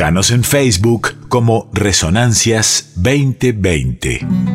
Búscanos 0.05 0.33
en 0.33 0.45
Facebook 0.45 1.15
como 1.31 1.71
Resonancias 1.73 2.93
2020. 2.97 4.54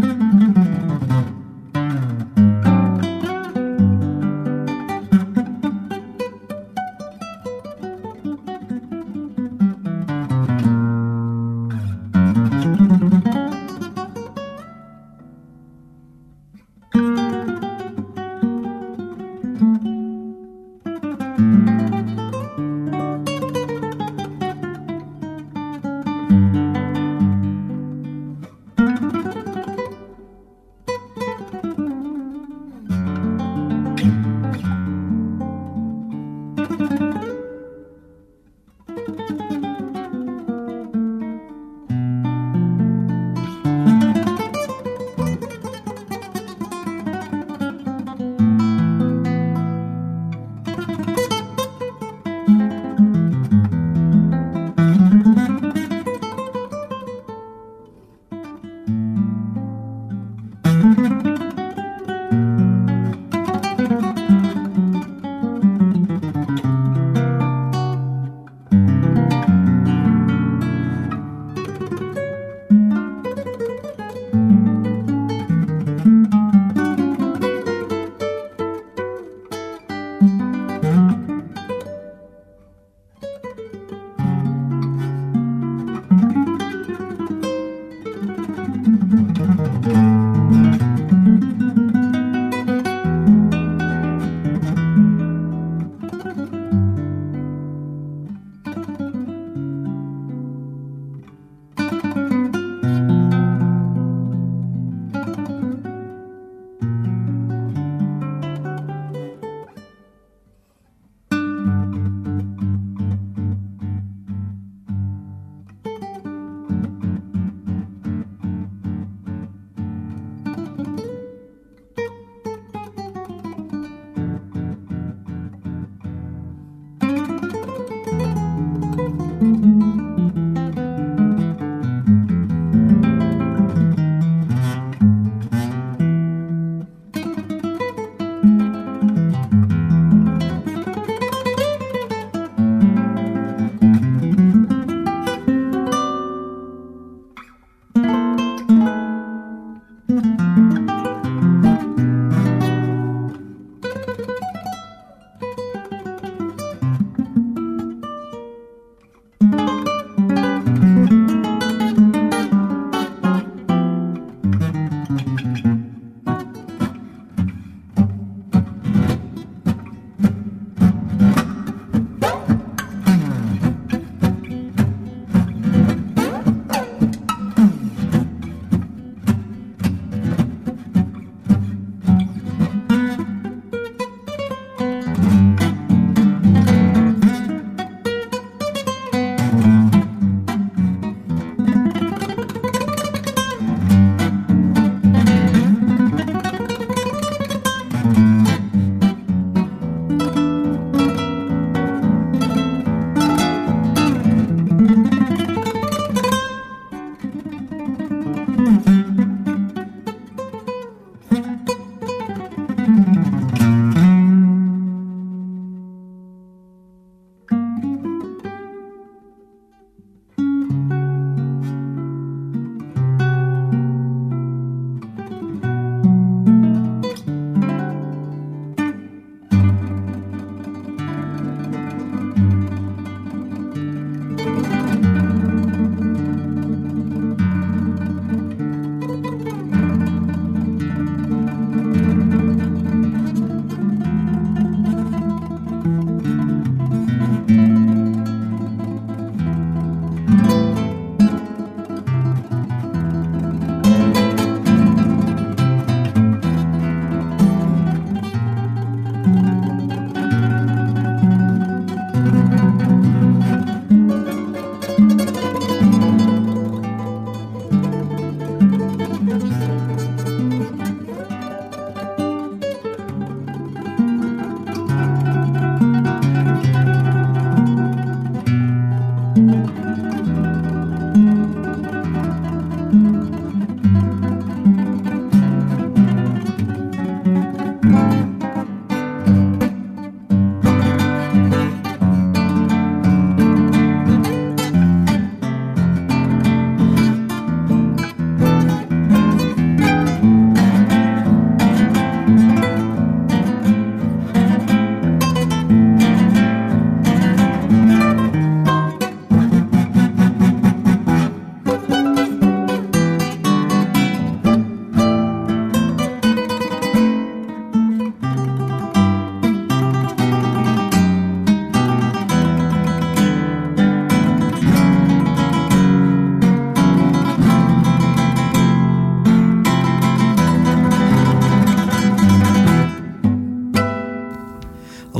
Mm-hmm. 0.00 0.57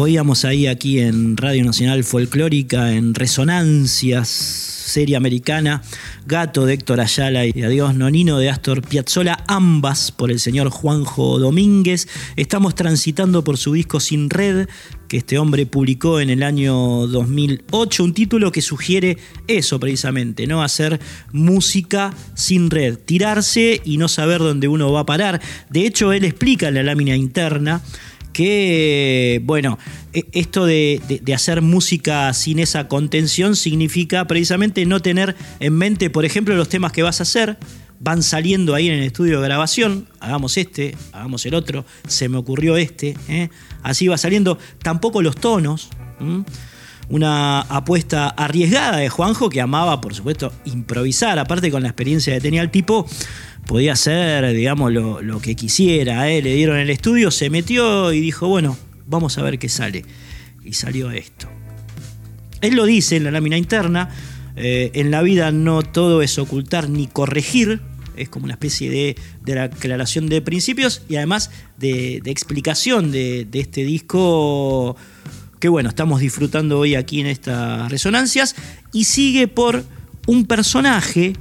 Oíamos 0.08 0.46
ahí 0.46 0.66
aquí 0.66 1.00
en 1.00 1.36
Radio 1.36 1.62
Nacional 1.66 2.02
Folclórica, 2.02 2.94
en 2.94 3.12
Resonancias, 3.12 4.26
serie 4.26 5.16
americana, 5.16 5.82
Gato 6.24 6.64
de 6.64 6.72
Héctor 6.72 7.02
Ayala 7.02 7.44
y 7.44 7.62
Adiós 7.62 7.94
Nonino 7.94 8.38
de 8.38 8.48
Astor 8.48 8.80
Piazzolla, 8.80 9.44
ambas 9.46 10.10
por 10.10 10.30
el 10.30 10.40
señor 10.40 10.70
Juanjo 10.70 11.38
Domínguez. 11.38 12.08
Estamos 12.36 12.74
transitando 12.74 13.44
por 13.44 13.58
su 13.58 13.74
disco 13.74 14.00
Sin 14.00 14.30
Red, 14.30 14.68
que 15.08 15.18
este 15.18 15.38
hombre 15.38 15.66
publicó 15.66 16.20
en 16.20 16.30
el 16.30 16.42
año 16.42 17.06
2008, 17.06 18.02
un 18.02 18.14
título 18.14 18.50
que 18.50 18.62
sugiere 18.62 19.18
eso 19.46 19.78
precisamente, 19.78 20.46
¿no? 20.46 20.62
Hacer 20.62 21.00
música 21.32 22.14
sin 22.34 22.70
red, 22.70 22.96
tirarse 22.96 23.82
y 23.84 23.98
no 23.98 24.08
saber 24.08 24.38
dónde 24.38 24.68
uno 24.68 24.90
va 24.90 25.00
a 25.00 25.06
parar. 25.06 25.42
De 25.68 25.86
hecho, 25.86 26.14
él 26.14 26.24
explica 26.24 26.68
en 26.68 26.76
la 26.76 26.82
lámina 26.82 27.14
interna 27.14 27.82
que, 28.38 29.40
bueno, 29.42 29.80
e, 30.12 30.28
esto 30.30 30.64
de, 30.64 31.02
hacer 31.34 31.60
música 31.60 32.32
sin 32.34 32.60
esa 32.60 32.86
contención 32.86 33.56
significa 33.56 34.28
precisamente 34.28 34.86
no 34.86 35.00
tener 35.00 35.34
en 35.58 35.74
mente, 35.74 36.08
por 36.08 36.24
ejemplo, 36.24 36.54
los 36.54 36.68
temas 36.68 36.92
que 36.92 37.02
vas 37.02 37.18
a 37.18 37.24
hacer. 37.24 37.58
Van 37.98 38.22
saliendo 38.22 38.76
ahí 38.76 38.86
en 38.86 38.94
el 38.94 39.02
estudio 39.02 39.40
de 39.40 39.48
grabación, 39.48 40.06
hagamos 40.20 40.56
este, 40.56 40.94
hagamos 41.10 41.44
el 41.46 41.54
otro, 41.54 41.84
se 42.06 42.28
me 42.28 42.36
ocurrió 42.36 42.76
este, 42.76 43.16
¿eh? 43.28 43.48
así 43.82 44.06
va 44.06 44.16
saliendo. 44.16 44.56
Tampoco 44.84 45.20
los 45.20 45.34
tonos, 45.34 45.88
una 47.08 47.62
apuesta 47.62 48.28
arriesgada 48.28 48.98
de 48.98 49.08
Juanjo 49.08 49.50
que 49.50 49.60
amaba, 49.60 50.00
por 50.00 50.14
supuesto, 50.14 50.52
improvisar, 50.64 51.40
aparte 51.40 51.72
con 51.72 51.82
la 51.82 51.88
experiencia 51.88 52.34
que 52.34 52.40
tenía 52.40 52.62
el 52.62 52.70
tipo, 52.70 53.04
podía 53.68 53.92
hacer, 53.92 54.50
digamos, 54.54 54.90
lo, 54.92 55.40
que 55.40 55.54
quisiera. 55.54 56.28
¿eh? 56.30 56.40
Le 56.40 56.54
dieron 56.54 56.78
el 56.78 56.88
estudio, 56.88 57.30
se 57.30 57.50
metió 57.50 58.12
y 58.14 58.20
dijo, 58.20 58.48
bueno, 58.48 58.78
vamos 59.06 59.36
a 59.36 59.42
ver 59.42 59.58
qué 59.58 59.68
sale. 59.68 60.04
Y 60.64 60.72
salió 60.72 61.10
esto. 61.10 61.48
Él 62.62 62.74
lo 62.74 62.86
dice 62.86 63.16
en 63.16 63.24
la 63.24 63.30
lámina 63.30 63.58
interna, 63.58 64.08
eh, 64.56 64.90
en 64.94 65.10
la 65.10 65.20
vida 65.20 65.52
no 65.52 65.82
todo 65.82 66.22
es 66.22 66.38
ocultar 66.38 66.88
ni 66.88 67.08
corregir, 67.08 67.82
es 68.16 68.30
como 68.30 68.46
una 68.46 68.54
especie 68.54 68.90
de, 68.90 69.16
de 69.44 69.60
aclaración 69.60 70.30
de 70.30 70.40
principios 70.40 71.02
y 71.06 71.16
además 71.16 71.50
de, 71.76 72.22
explicación 72.24 73.12
de, 73.12 73.44
de, 73.44 73.60
este 73.60 73.84
disco 73.84 74.96
que 75.60 75.68
bueno, 75.68 75.90
estamos 75.90 76.20
disfrutando 76.20 76.78
hoy 76.78 76.94
aquí 76.94 77.20
en 77.20 77.26
estas 77.26 77.90
resonancias 77.92 78.56
y 78.92 79.04
sigue 79.04 79.46
por 79.46 79.84
un 80.26 80.46
personaje 80.46 81.34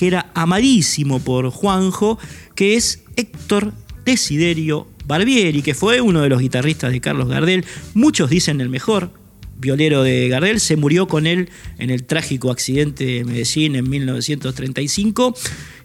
que 0.00 0.06
era 0.06 0.30
amadísimo 0.32 1.20
por 1.20 1.50
Juanjo, 1.50 2.18
que 2.54 2.74
es 2.74 3.02
Héctor 3.16 3.74
Desiderio 4.06 4.88
Barbieri, 5.04 5.60
que 5.60 5.74
fue 5.74 6.00
uno 6.00 6.22
de 6.22 6.30
los 6.30 6.40
guitarristas 6.40 6.90
de 6.90 7.02
Carlos 7.02 7.28
Gardel. 7.28 7.66
Muchos 7.92 8.30
dicen 8.30 8.62
el 8.62 8.70
mejor 8.70 9.10
violero 9.58 10.02
de 10.02 10.26
Gardel, 10.28 10.58
se 10.58 10.78
murió 10.78 11.06
con 11.06 11.26
él 11.26 11.50
en 11.78 11.90
el 11.90 12.04
trágico 12.04 12.50
accidente 12.50 13.04
de 13.04 13.24
Medellín 13.26 13.76
en 13.76 13.90
1935 13.90 15.34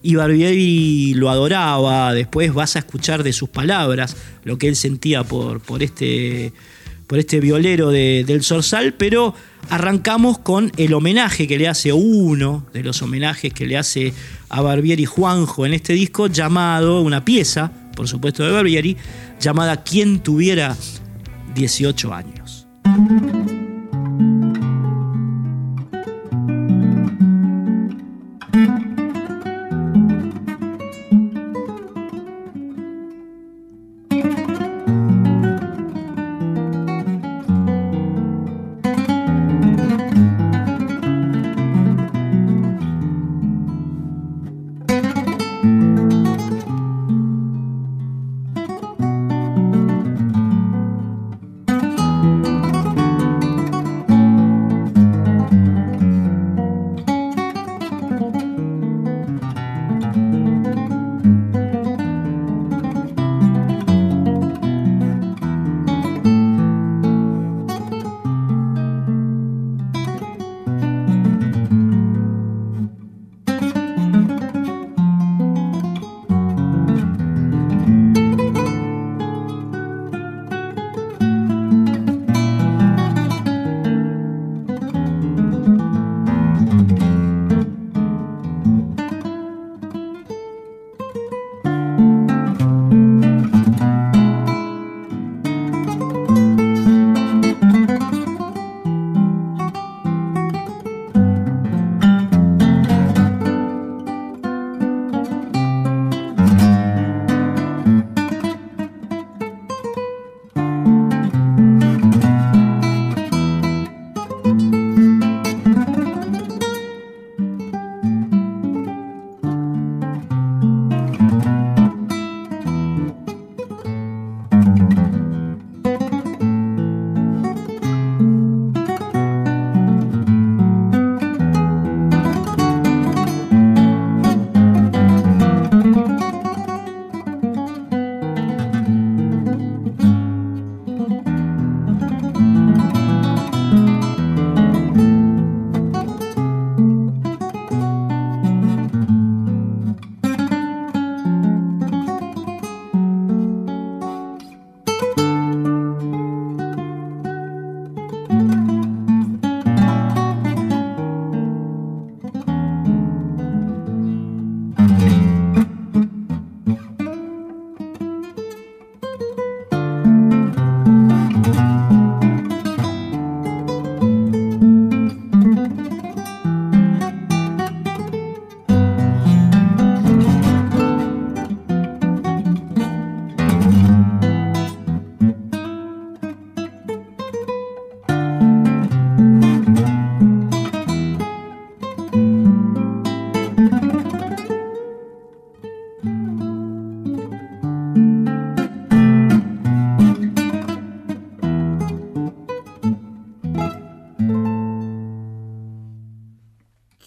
y 0.01 0.15
Barbieri 0.15 1.13
lo 1.15 1.29
adoraba, 1.29 2.13
después 2.13 2.53
vas 2.53 2.77
a 2.77 2.79
escuchar 2.79 3.21
de 3.21 3.33
sus 3.33 3.49
palabras 3.49 4.15
lo 4.45 4.57
que 4.57 4.69
él 4.69 4.77
sentía 4.77 5.25
por, 5.25 5.59
por 5.59 5.83
este 5.83 6.53
por 7.07 7.19
este 7.19 7.39
violero 7.39 7.91
del 7.91 8.43
Sorsal, 8.43 8.93
pero 8.93 9.33
arrancamos 9.69 10.39
con 10.39 10.71
el 10.77 10.93
homenaje 10.93 11.47
que 11.47 11.57
le 11.57 11.67
hace 11.67 11.93
uno 11.93 12.65
de 12.73 12.83
los 12.83 13.01
homenajes 13.01 13.53
que 13.53 13.65
le 13.65 13.77
hace 13.77 14.13
a 14.49 14.61
Barbieri 14.61 15.05
Juanjo 15.05 15.65
en 15.65 15.73
este 15.73 15.93
disco, 15.93 16.27
llamado, 16.27 17.01
una 17.01 17.25
pieza, 17.25 17.71
por 17.95 18.07
supuesto, 18.07 18.43
de 18.43 18.51
Barbieri, 18.51 18.97
llamada 19.39 19.83
Quien 19.83 20.19
tuviera 20.19 20.75
18 21.55 22.13
años. 22.13 22.67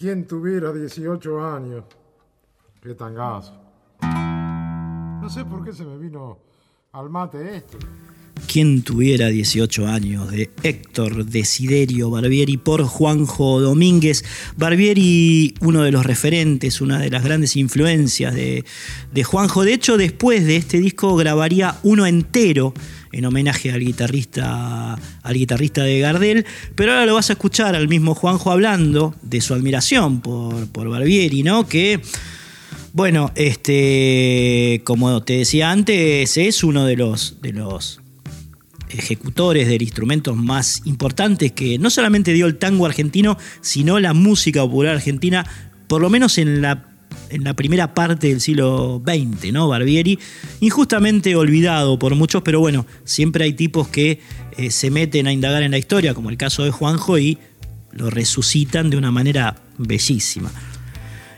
¿Quién 0.09 0.25
tuviera 0.25 0.73
18 0.73 1.39
años? 1.39 1.83
Qué 2.81 2.95
tangazo. 2.95 3.53
No 4.01 5.29
sé 5.29 5.45
por 5.45 5.63
qué 5.63 5.71
se 5.71 5.85
me 5.85 5.99
vino 5.99 6.39
al 6.93 7.11
mate 7.11 7.57
esto. 7.57 7.77
¿Quién 8.51 8.81
tuviera 8.81 9.27
18 9.27 9.85
años? 9.85 10.31
de 10.31 10.49
Héctor 10.63 11.25
Desiderio 11.25 12.09
Barbieri 12.09 12.57
por 12.57 12.85
Juanjo 12.85 13.61
Domínguez. 13.61 14.25
Barbieri, 14.57 15.53
uno 15.61 15.83
de 15.83 15.91
los 15.91 16.03
referentes, 16.03 16.81
una 16.81 16.97
de 16.97 17.11
las 17.11 17.23
grandes 17.23 17.55
influencias 17.55 18.33
de, 18.33 18.65
de 19.13 19.23
Juanjo. 19.23 19.63
De 19.63 19.73
hecho, 19.73 19.95
después 19.95 20.43
de 20.43 20.55
este 20.55 20.79
disco 20.79 21.15
grabaría 21.17 21.77
uno 21.83 22.07
entero 22.07 22.73
en 23.11 23.25
homenaje 23.25 23.71
al 23.71 23.79
guitarrista, 23.79 24.93
al 24.93 25.33
guitarrista 25.33 25.83
de 25.83 25.99
Gardel, 25.99 26.45
pero 26.75 26.91
ahora 26.91 27.05
lo 27.05 27.15
vas 27.15 27.29
a 27.29 27.33
escuchar 27.33 27.75
al 27.75 27.87
mismo 27.87 28.15
Juanjo 28.15 28.51
hablando 28.51 29.15
de 29.21 29.41
su 29.41 29.53
admiración 29.53 30.21
por, 30.21 30.67
por 30.67 30.89
Barbieri, 30.89 31.43
¿no? 31.43 31.67
Que, 31.67 31.99
bueno, 32.93 33.31
este, 33.35 34.81
como 34.83 35.23
te 35.23 35.39
decía 35.39 35.71
antes, 35.71 36.37
es 36.37 36.63
uno 36.63 36.85
de 36.85 36.95
los, 36.95 37.41
de 37.41 37.53
los 37.53 38.01
ejecutores 38.89 39.67
del 39.67 39.81
instrumento 39.81 40.35
más 40.35 40.81
importantes 40.85 41.51
que 41.51 41.77
no 41.77 41.89
solamente 41.89 42.33
dio 42.33 42.47
el 42.47 42.57
tango 42.57 42.85
argentino, 42.85 43.37
sino 43.61 43.99
la 43.99 44.13
música 44.13 44.61
popular 44.61 44.95
argentina, 44.95 45.45
por 45.87 46.01
lo 46.01 46.09
menos 46.09 46.37
en 46.37 46.61
la 46.61 46.88
en 47.29 47.43
la 47.43 47.53
primera 47.53 47.93
parte 47.93 48.27
del 48.27 48.41
siglo 48.41 49.01
XX, 49.05 49.51
¿no? 49.53 49.67
Barbieri, 49.67 50.19
injustamente 50.59 51.35
olvidado 51.35 51.99
por 51.99 52.15
muchos, 52.15 52.41
pero 52.41 52.59
bueno, 52.59 52.85
siempre 53.03 53.45
hay 53.45 53.53
tipos 53.53 53.87
que 53.87 54.19
eh, 54.57 54.71
se 54.71 54.91
meten 54.91 55.27
a 55.27 55.33
indagar 55.33 55.63
en 55.63 55.71
la 55.71 55.77
historia, 55.77 56.13
como 56.13 56.29
el 56.29 56.37
caso 56.37 56.63
de 56.63 56.71
Juanjo, 56.71 57.17
y 57.17 57.37
lo 57.91 58.09
resucitan 58.09 58.89
de 58.89 58.97
una 58.97 59.11
manera 59.11 59.61
bellísima. 59.77 60.51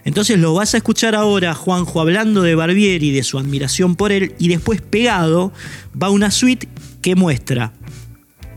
Entonces 0.04 0.40
lo 0.40 0.54
vas 0.54 0.74
a 0.74 0.78
escuchar 0.78 1.16
ahora, 1.16 1.54
Juanjo, 1.54 2.02
hablando 2.02 2.42
de 2.42 2.56
Barbieri, 2.56 3.12
de 3.12 3.24
su 3.24 3.38
admiración 3.38 3.96
por 3.96 4.12
él, 4.12 4.34
y 4.40 4.48
después 4.48 4.82
pegado 4.82 5.54
va 6.02 6.10
una 6.10 6.32
suite 6.32 6.68
que 7.02 7.16
muestra, 7.16 7.74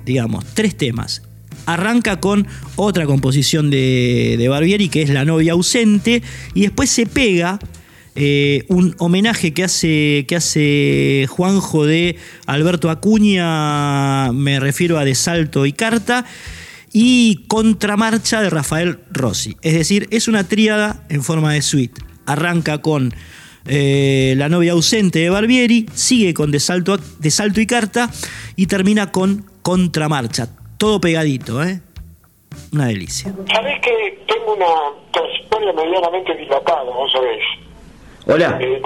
digamos, 0.05 0.45
tres 0.55 0.77
temas 0.77 1.23
arranca 1.67 2.21
con 2.21 2.47
otra 2.77 3.07
composición 3.07 3.71
de, 3.71 4.47
Barbieri, 4.49 4.89
que 4.89 5.03
es 5.03 5.11
La 5.11 5.25
novia 5.25 5.53
ausente, 5.53 6.23
y 6.55 6.63
después 6.63 6.91
se 6.91 7.07
pega 7.07 7.59
eh, 8.17 8.65
un 8.69 8.95
homenaje 8.99 9.53
que 9.53 9.65
hace, 9.65 10.25
que 10.29 10.37
hace 10.37 11.27
Juanjo 11.29 11.85
de 11.85 12.17
Alberto 12.47 12.91
Acuña, 12.91 14.33
me 14.33 14.61
refiero 14.61 14.99
a 14.99 15.05
De 15.05 15.15
Salto 15.15 15.67
y 15.67 15.73
Carta, 15.73 16.25
y 16.93 17.45
Contramarcha 17.49 18.41
de 18.41 18.51
Rafael 18.51 19.01
Rossi. 19.11 19.57
Es 19.63 19.75
decir, 19.75 20.07
es 20.11 20.29
una 20.29 20.45
tríada 20.45 21.05
en 21.09 21.25
forma 21.25 21.53
de 21.53 21.61
suite. 21.61 22.01
Arranca 22.25 22.79
con 22.79 23.13
eh, 23.67 24.35
La 24.39 24.49
novia 24.49 24.73
ausente 24.73 25.19
de 25.19 25.31
Barbieri, 25.31 25.87
sigue 25.95 26.35
con 26.35 26.53
de 26.53 26.63
de 27.19 27.31
Salto 27.31 27.61
y 27.61 27.67
Carta 27.67 28.11
y 28.55 28.67
termina 28.67 29.11
con 29.11 29.45
Contramarcha 29.63 30.51
todo 30.85 31.01
pegadito, 31.01 31.63
¿eh? 31.63 31.81
Una 32.75 32.89
delicia. 32.89 33.33
Sabés 33.55 33.81
que 33.81 34.23
tengo 34.29 34.53
una 34.53 34.67
trayectoria 35.13 35.73
medianamente 35.73 36.35
dilatada, 36.35 36.83
vos 36.83 37.11
sabés. 37.11 37.41
Hola. 38.27 38.59
Eh, 38.61 38.83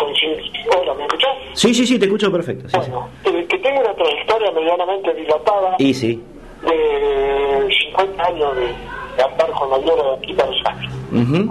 Hola, 0.79 0.95
¿me 0.95 1.03
escuchás? 1.03 1.31
Sí, 1.55 1.75
sí, 1.75 1.85
sí, 1.85 1.99
te 1.99 2.05
escucho 2.05 2.31
perfecto. 2.31 2.69
bueno, 2.79 3.09
eh, 3.25 3.45
que 3.49 3.59
tengo 3.59 3.81
una 3.81 3.93
trayectoria 3.97 4.53
medianamente 4.53 5.13
dilatada. 5.13 5.75
Y 5.81 5.93
sí. 5.93 6.23
De 6.63 7.69
50 7.91 8.23
años 8.23 8.57
de, 8.57 9.23
andar 9.25 9.51
con 9.51 9.69
la 9.69 9.79
llora 9.79 10.11
de 10.11 10.17
aquí 10.19 10.33
para 10.35 10.51
allá. 10.51 10.77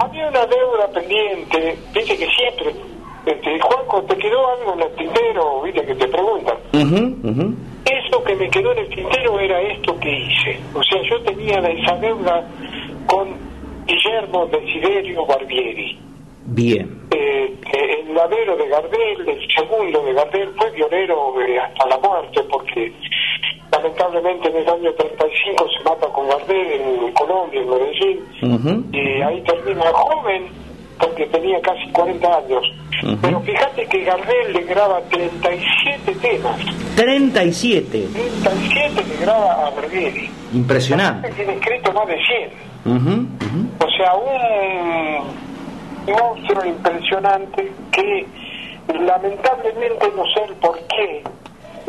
Había 0.00 0.28
una 0.28 0.46
deuda 0.46 0.88
pendiente, 0.94 1.78
dice 1.92 2.16
que 2.16 2.26
siempre 2.26 2.74
este, 3.28 3.60
Juanco, 3.60 4.02
¿te 4.02 4.16
quedó 4.16 4.48
algo 4.48 4.74
en 4.74 4.80
el 4.80 4.96
tintero? 4.96 5.62
Viste 5.62 5.84
que 5.84 5.94
te 5.94 6.08
preguntan. 6.08 6.56
Eso 6.72 8.24
que 8.24 8.34
me 8.36 8.48
quedó 8.50 8.72
en 8.72 8.78
el 8.78 8.88
tintero 8.88 9.38
era 9.40 9.60
esto 9.60 9.98
que 10.00 10.10
hice. 10.10 10.60
O 10.74 10.82
sea, 10.82 11.02
yo 11.02 11.20
tenía 11.22 11.58
esa 11.58 11.96
deuda 11.96 12.46
con 13.06 13.28
Guillermo 13.86 14.46
Desiderio 14.46 15.26
Barbieri. 15.26 15.98
Bien. 16.46 16.98
Eh, 17.10 17.54
el 17.72 18.14
ladero 18.14 18.56
de 18.56 18.68
Gardel, 18.68 19.28
el 19.28 19.48
segundo 19.54 20.02
de 20.02 20.12
Gardel, 20.14 20.48
fue 20.56 20.70
pionero 20.72 21.40
eh, 21.42 21.58
hasta 21.58 21.86
la 21.86 21.98
muerte 21.98 22.42
porque 22.50 22.92
lamentablemente 23.70 24.48
en 24.48 24.56
el 24.56 24.68
año 24.68 24.92
35 24.94 25.66
se 25.68 25.84
mata 25.84 26.06
con 26.08 26.28
Gardel 26.28 26.80
en 26.80 27.12
Colombia, 27.12 27.60
en 27.60 27.68
Medellín, 27.68 28.92
y 28.92 29.22
ahí 29.22 29.42
termina 29.42 29.84
joven 29.92 30.67
porque 30.98 31.26
tenía 31.26 31.60
casi 31.60 31.88
40 31.92 32.26
años. 32.26 32.62
Pero 33.22 33.40
fíjate 33.40 33.86
que 33.86 34.04
Gardel 34.04 34.52
le 34.52 34.62
graba 34.64 35.00
37 35.02 36.14
temas. 36.20 36.60
37. 36.96 38.08
37 38.12 39.04
le 39.08 39.16
graba 39.24 39.66
a 39.66 39.70
Barbieri. 39.70 40.30
Impresionante. 40.52 41.30
Tiene 41.30 41.54
escrito 41.54 41.92
más 41.92 42.06
de 42.08 42.16
100. 42.84 43.28
O 43.78 43.90
sea, 43.96 44.14
un 44.14 45.38
monstruo 46.12 46.64
impresionante 46.64 47.72
que 47.92 48.26
lamentablemente 48.98 50.10
no 50.16 50.24
sé 50.34 50.44
el 50.48 50.54
por 50.54 50.78
qué 50.88 51.22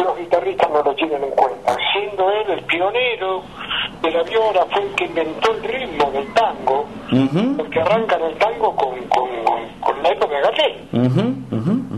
los 0.04 0.18
guitarristas 0.18 0.70
no 0.70 0.84
lo 0.84 0.94
tienen 0.96 1.24
en 1.24 1.32
cuenta. 1.32 1.76
Siendo 1.94 2.30
él 2.30 2.52
el 2.52 2.64
pionero 2.66 3.44
de 4.02 4.12
la 4.12 4.24
viola, 4.24 4.66
fue 4.72 4.84
el 4.84 4.96
que 4.96 5.06
inventó 5.06 5.52
el 5.52 5.64
ritmo 5.64 6.12
del 6.12 6.34
tango, 6.34 6.86
porque 7.58 7.82
arrancan 7.82 8.22
el 8.22 8.36
tango 8.38 8.76
con, 8.76 8.96
con, 9.08 9.30
con, 9.80 10.04
la 10.04 10.10
época 10.10 10.36
de 10.36 10.42
Gardel. 10.42 10.76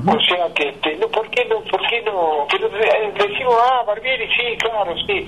O 0.08 0.20
sea 0.22 0.54
que, 0.56 0.70
este, 0.70 0.96
no, 0.98 1.08
¿por 1.10 1.30
qué 1.30 1.46
no? 1.46 1.60
¿Por 1.70 1.82
qué 1.88 2.02
no? 2.04 2.48
Que 2.48 2.58
eh, 2.58 3.14
decimos, 3.16 3.56
ah, 3.60 3.84
Barbieri, 3.86 4.26
sí, 4.28 4.58
claro, 4.58 4.96
sí, 5.06 5.26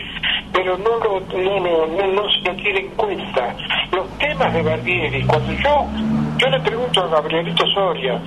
pero 0.53 0.77
no 0.77 0.97
lo, 0.97 1.19
no, 1.19 1.59
no, 1.59 1.85
no, 1.87 2.07
no 2.07 2.31
se 2.31 2.39
lo 2.49 2.55
tiene 2.55 2.79
en 2.79 2.89
cuenta. 2.95 3.55
Los 3.91 4.07
temas 4.19 4.53
de 4.53 4.61
Barbieri, 4.61 5.23
cuando 5.25 5.51
yo, 5.51 5.85
yo 6.37 6.47
le 6.47 6.59
pregunto 6.61 7.01
a 7.01 7.07
Gabrielito 7.07 7.65
Soria, 7.67 8.21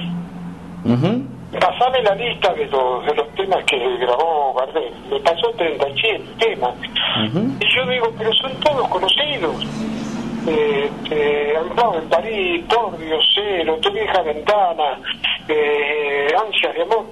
pasame 1.58 2.02
la 2.02 2.14
lista 2.16 2.52
de 2.52 2.66
los, 2.66 3.06
de 3.06 3.14
los 3.14 3.28
temas 3.34 3.64
que 3.64 3.78
grabó 3.96 4.54
Gardel. 4.54 4.92
Me 5.10 5.20
pasó 5.20 5.50
37 5.56 6.22
temas. 6.38 6.74
Y 7.60 7.74
yo 7.74 7.86
digo, 7.86 8.12
pero 8.18 8.30
son 8.34 8.52
todos 8.60 8.86
conocidos 8.88 9.66
eh, 10.46 11.54
en 11.98 12.08
París, 12.08 12.64
por 12.68 12.98
Diosero, 12.98 13.78
tu 13.78 13.90
vieja 13.92 14.22
ventana, 14.22 15.00
eh, 15.48 16.28
ansias 16.44 16.74
de 16.74 16.82
amor. 16.82 17.06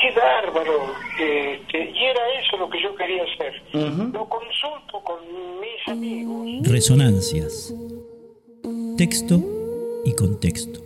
¡Qué 0.00 0.10
bárbaro! 0.12 0.86
Este, 1.18 1.90
y 1.90 2.04
era 2.04 2.20
eso 2.40 2.56
lo 2.56 2.68
que 2.68 2.82
yo 2.82 2.94
quería 2.96 3.22
hacer. 3.22 3.62
Lo 3.72 4.28
consulto 4.28 5.00
con 5.02 5.18
mis 5.60 5.88
amigos. 5.88 6.68
Resonancias. 6.68 7.74
Texto 8.96 9.40
y 10.04 10.14
contexto. 10.14 10.80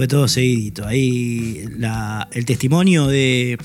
Fue 0.00 0.08
todo 0.08 0.28
seguidito. 0.28 0.86
Ahí 0.86 1.62
el 2.32 2.44
testimonio 2.46 3.06
de, 3.06 3.58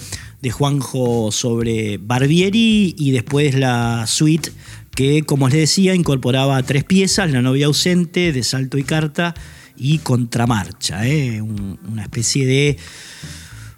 Juanjo 0.51 1.31
sobre 1.31 1.97
Barbieri 1.97 2.93
y 2.97 3.11
después 3.11 3.55
la 3.55 4.05
suite 4.05 4.51
que, 4.93 5.23
como 5.23 5.47
les 5.47 5.59
decía, 5.59 5.95
incorporaba 5.95 6.61
tres 6.63 6.83
piezas, 6.83 7.31
La 7.31 7.41
novia 7.41 7.67
ausente, 7.67 8.33
De 8.33 8.43
salto 8.43 8.77
y 8.77 8.83
carta 8.83 9.33
y 9.77 9.99
Contramarcha, 9.99 11.07
¿eh? 11.07 11.41
una 11.41 12.01
especie 12.01 12.45
de, 12.45 12.77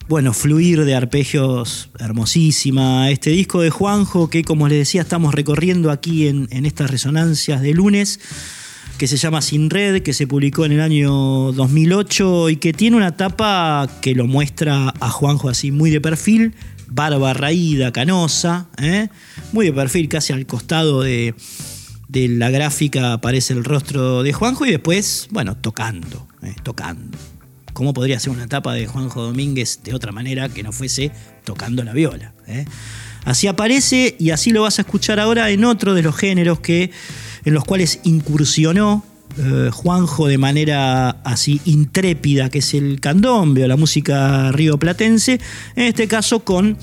bueno, 0.07 0.33
fluir 0.33 0.83
de 0.83 0.95
arpegios 0.95 1.91
hermosísima. 1.99 3.11
Este 3.11 3.29
disco 3.29 3.61
de 3.61 3.69
Juanjo 3.69 4.31
que, 4.31 4.43
como 4.43 4.67
les 4.67 4.79
decía, 4.79 5.03
estamos 5.03 5.35
recorriendo 5.35 5.91
aquí 5.91 6.27
en, 6.27 6.47
en 6.49 6.65
estas 6.65 6.89
resonancias 6.89 7.61
de 7.61 7.73
lunes 7.75 8.19
que 8.97 9.07
se 9.07 9.17
llama 9.17 9.41
Sin 9.41 9.69
Red, 9.69 10.01
que 10.01 10.13
se 10.13 10.25
publicó 10.25 10.65
en 10.65 10.71
el 10.71 10.81
año 10.81 11.51
2008 11.51 12.49
y 12.49 12.55
que 12.57 12.73
tiene 12.73 12.97
una 12.97 13.15
tapa 13.15 13.87
que 14.01 14.15
lo 14.15 14.25
muestra 14.25 14.93
a 14.99 15.09
Juanjo 15.09 15.49
así 15.49 15.71
muy 15.71 15.91
de 15.91 16.01
perfil, 16.01 16.55
barba 16.87 17.33
raída, 17.33 17.91
canosa, 17.91 18.69
¿eh? 18.81 19.09
muy 19.51 19.67
de 19.67 19.73
perfil, 19.73 20.09
casi 20.09 20.33
al 20.33 20.47
costado 20.47 21.01
de, 21.01 21.35
la 22.11 22.49
gráfica 22.49 23.13
aparece 23.13 23.53
el 23.53 23.63
rostro 23.63 24.23
de 24.23 24.33
Juanjo 24.33 24.65
y 24.65 24.71
después, 24.71 25.27
bueno, 25.29 25.55
tocando, 25.55 26.27
¿eh? 26.41 26.55
tocando. 26.63 27.17
¿Cómo 27.73 27.93
podría 27.93 28.19
ser 28.19 28.31
una 28.31 28.47
tapa 28.47 28.73
de 28.73 28.87
Juanjo 28.87 29.21
Domínguez 29.21 29.81
de 29.83 29.93
otra 29.93 30.11
manera 30.11 30.49
que 30.49 30.63
no 30.63 30.71
fuese 30.71 31.11
tocando 31.43 31.83
la 31.83 31.93
viola? 31.93 32.33
¿eh? 32.47 32.65
Así 33.25 33.45
aparece 33.45 34.15
y 34.17 34.31
así 34.31 34.49
lo 34.49 34.63
vas 34.63 34.79
a 34.79 34.81
escuchar 34.81 35.19
ahora 35.19 35.51
en 35.51 35.63
otro 35.65 35.93
de 35.93 36.01
los 36.01 36.15
géneros 36.15 36.59
que 36.59 36.89
en 37.47 37.53
los 37.53 37.63
cuales 37.63 38.01
incursionó 38.03 39.05
eh, 39.37 39.69
Juanjo 39.71 40.27
de 40.27 40.37
manera 40.37 41.11
así 41.23 41.61
intrépida, 41.63 42.49
que 42.49 42.59
es 42.59 42.73
el 42.73 42.99
candombe 42.99 43.63
o 43.63 43.67
la 43.69 43.77
música 43.77 44.51
rioplatense, 44.51 45.39
en 45.77 45.85
este 45.85 46.09
caso 46.09 46.41
con 46.41 46.77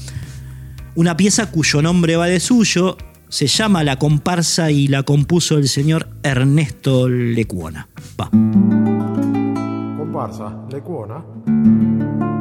una 0.95 1.19
pieza 1.19 1.51
cuyo 1.51 1.83
nombre 1.83 2.17
va 2.17 2.29
de 2.29 2.41
suyo, 2.41 2.97
se 3.29 3.47
llama 3.47 3.85
La 3.85 3.99
comparsa 3.99 4.71
y 4.71 4.89
la 4.89 5.03
compuso 5.03 5.59
el 5.59 5.69
señor 5.69 6.09
Ernesto 6.23 7.11
Lecuona. 7.11 7.87
Va. 8.19 8.31
Comparsa, 9.99 10.65
Lecuona. 10.71 12.34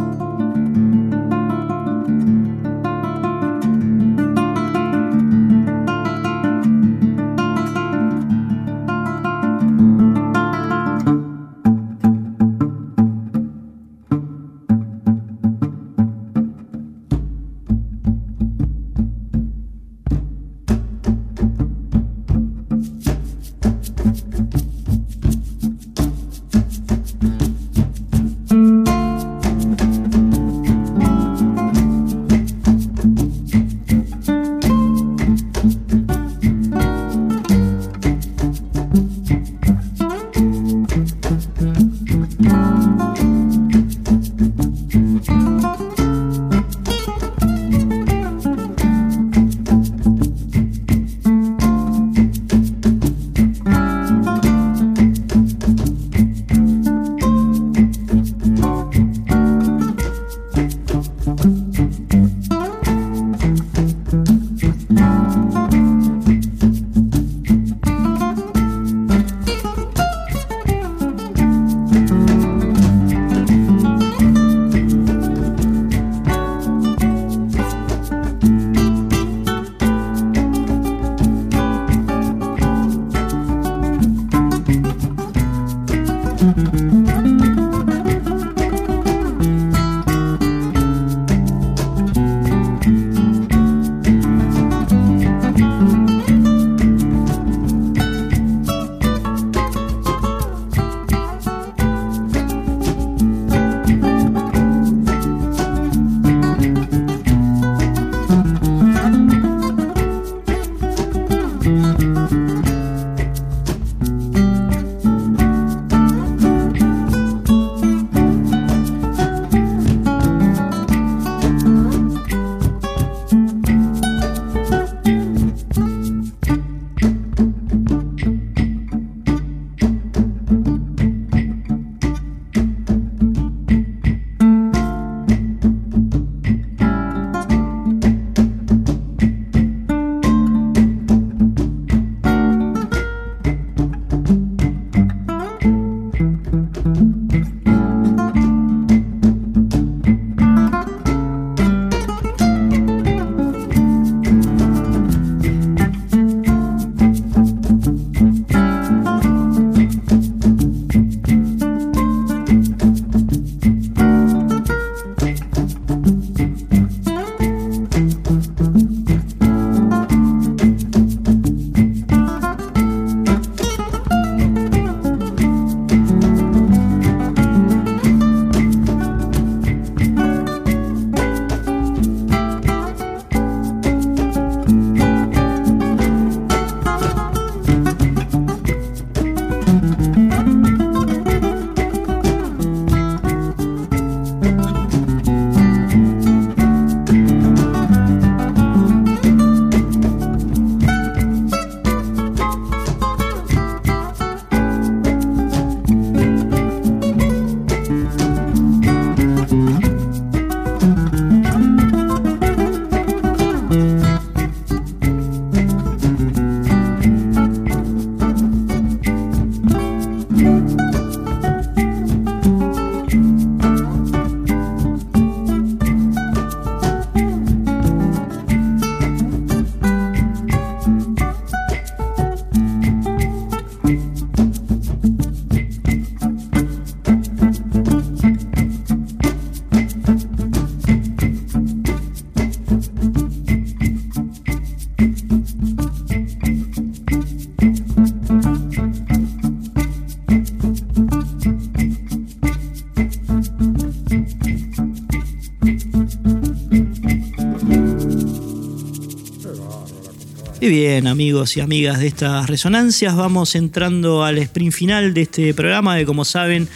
Y 260.63 260.69
bien, 260.69 261.07
amigos 261.07 261.57
y 261.57 261.59
amigas 261.59 261.99
de 261.99 262.07
estas 262.07 262.47
resonancias, 262.47 263.17
vamos 263.17 263.53
entrando 263.55 264.23
al 264.23 264.37
sprint 264.37 264.73
final 264.73 265.13
de 265.13 265.23
este 265.23 265.53
programa 265.53 265.97
que 265.97 266.05
como 266.05 266.23
saben 266.23 266.69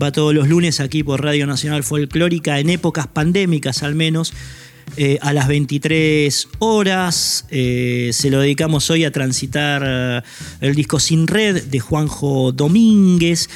va 0.00 0.12
todos 0.12 0.32
los 0.32 0.46
lunes 0.46 0.78
aquí 0.78 1.02
por 1.02 1.24
Radio 1.24 1.44
Nacional 1.44 1.82
Folclórica, 1.82 2.60
en 2.60 2.70
épocas 2.70 3.08
pandémicas 3.08 3.82
al 3.82 3.96
menos, 3.96 4.32
eh, 4.96 5.18
a 5.22 5.32
las 5.32 5.48
23 5.48 6.50
horas. 6.60 7.44
Eh, 7.50 8.10
se 8.12 8.30
lo 8.30 8.38
dedicamos 8.38 8.88
hoy 8.90 9.04
a 9.04 9.10
transitar 9.10 9.82
eh, 9.84 10.22
el 10.60 10.76
disco 10.76 11.00
Sin 11.00 11.26
Red 11.26 11.64
de 11.64 11.80
Juanjo 11.80 12.52
Domínguez. 12.52 13.50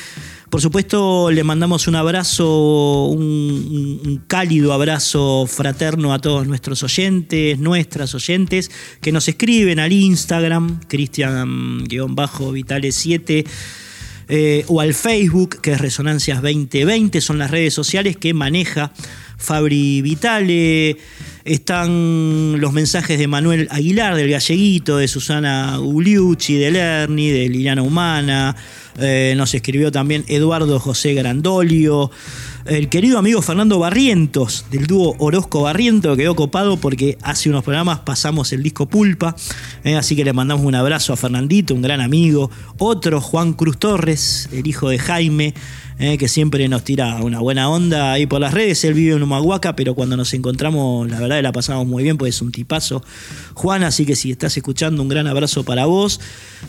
Por 0.56 0.62
supuesto, 0.62 1.30
le 1.30 1.44
mandamos 1.44 1.86
un 1.86 1.96
abrazo, 1.96 3.08
un, 3.08 4.22
cálido 4.26 4.72
abrazo 4.72 5.46
fraterno 5.46 6.14
a 6.14 6.18
todos 6.18 6.46
nuestros 6.46 6.82
oyentes, 6.82 7.58
nuestras 7.58 8.14
oyentes, 8.14 8.70
que 9.02 9.12
nos 9.12 9.28
escriben 9.28 9.80
al 9.80 9.92
Instagram, 9.92 10.80
Cristian-Vitale7. 10.88 13.46
Eh, 14.28 14.64
o 14.68 14.80
al 14.80 14.94
Facebook, 14.94 15.60
que 15.60 15.72
es 15.72 15.78
Resonancias 15.78 16.40
2020, 16.40 17.20
son 17.20 17.38
las 17.38 17.50
redes 17.50 17.74
sociales 17.74 18.16
que 18.16 18.32
maneja 18.32 18.92
Fabri 19.36 20.02
Vitale. 20.02 20.96
Están 21.44 22.60
los 22.60 22.72
mensajes 22.72 23.18
de 23.18 23.28
Manuel 23.28 23.68
Aguilar, 23.70 24.16
del 24.16 24.30
Galleguito, 24.30 24.96
de 24.96 25.06
Susana 25.06 25.78
Uliucci, 25.78 26.54
de 26.54 26.70
Lerni, 26.72 27.30
de 27.30 27.48
Liliana 27.48 27.82
Humana. 27.82 28.56
Eh, 28.98 29.34
nos 29.36 29.54
escribió 29.54 29.92
también 29.92 30.24
Eduardo 30.26 30.80
José 30.80 31.14
Grandolio. 31.14 32.10
El 32.68 32.88
querido 32.88 33.18
amigo 33.18 33.42
Fernando 33.42 33.78
Barrientos, 33.78 34.64
del 34.72 34.88
dúo 34.88 35.14
Orozco 35.18 35.62
Barriento, 35.62 36.16
quedó 36.16 36.34
copado 36.34 36.76
porque 36.76 37.16
hace 37.22 37.48
unos 37.48 37.62
programas 37.62 38.00
pasamos 38.00 38.52
el 38.52 38.64
disco 38.64 38.86
Pulpa. 38.86 39.36
Eh, 39.84 39.94
así 39.94 40.16
que 40.16 40.24
le 40.24 40.32
mandamos 40.32 40.66
un 40.66 40.74
abrazo 40.74 41.12
a 41.12 41.16
Fernandito, 41.16 41.74
un 41.74 41.82
gran 41.82 42.00
amigo. 42.00 42.50
Otro, 42.78 43.20
Juan 43.20 43.52
Cruz 43.52 43.78
Torres, 43.78 44.48
el 44.52 44.66
hijo 44.66 44.88
de 44.88 44.98
Jaime. 44.98 45.54
Eh, 45.98 46.18
que 46.18 46.28
siempre 46.28 46.68
nos 46.68 46.84
tira 46.84 47.22
una 47.22 47.38
buena 47.38 47.70
onda 47.70 48.12
ahí 48.12 48.26
por 48.26 48.40
las 48.40 48.52
redes. 48.52 48.84
Él 48.84 48.94
vive 48.94 49.14
en 49.14 49.22
Humahuaca, 49.22 49.76
pero 49.76 49.94
cuando 49.94 50.16
nos 50.16 50.34
encontramos, 50.34 51.08
la 51.08 51.20
verdad 51.20 51.40
la 51.42 51.52
pasamos 51.52 51.86
muy 51.86 52.02
bien, 52.02 52.18
pues 52.18 52.34
es 52.34 52.42
un 52.42 52.52
tipazo. 52.52 53.02
Juan, 53.54 53.84
así 53.84 54.04
que 54.04 54.16
si 54.16 54.32
estás 54.32 54.56
escuchando, 54.56 55.00
un 55.00 55.08
gran 55.08 55.26
abrazo 55.26 55.64
para 55.64 55.86
vos. 55.86 56.20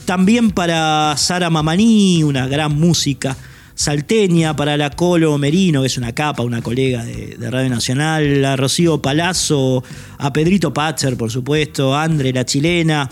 También 0.06 0.52
para 0.52 1.16
Sara 1.18 1.50
Mamaní, 1.50 2.24
una 2.24 2.48
gran 2.48 2.80
música 2.80 3.36
salteña, 3.78 4.56
para 4.56 4.76
la 4.76 4.90
Colo 4.90 5.38
Merino, 5.38 5.82
que 5.82 5.88
es 5.88 5.98
una 5.98 6.12
capa, 6.14 6.42
una 6.42 6.64
colega 6.64 7.06
de, 7.06 7.38
Radio 7.52 7.70
Nacional, 7.70 8.44
a 8.44 8.56
Rocío 8.56 9.02
Palazzo, 9.02 9.84
a 10.18 10.34
Pedrito 10.34 10.74
Patzer, 10.74 11.16
por 11.16 11.32
supuesto, 11.32 11.96
a 11.96 12.04
Andre, 12.04 12.34
la 12.34 12.44
chilena, 12.44 13.08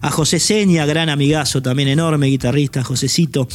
a 0.00 0.10
José 0.10 0.40
Seña, 0.40 0.84
gran 0.86 1.08
amigazo, 1.08 1.62
también 1.62 1.88
enorme 1.88 2.26
guitarrista, 2.26 2.82
Josecito 2.82 3.48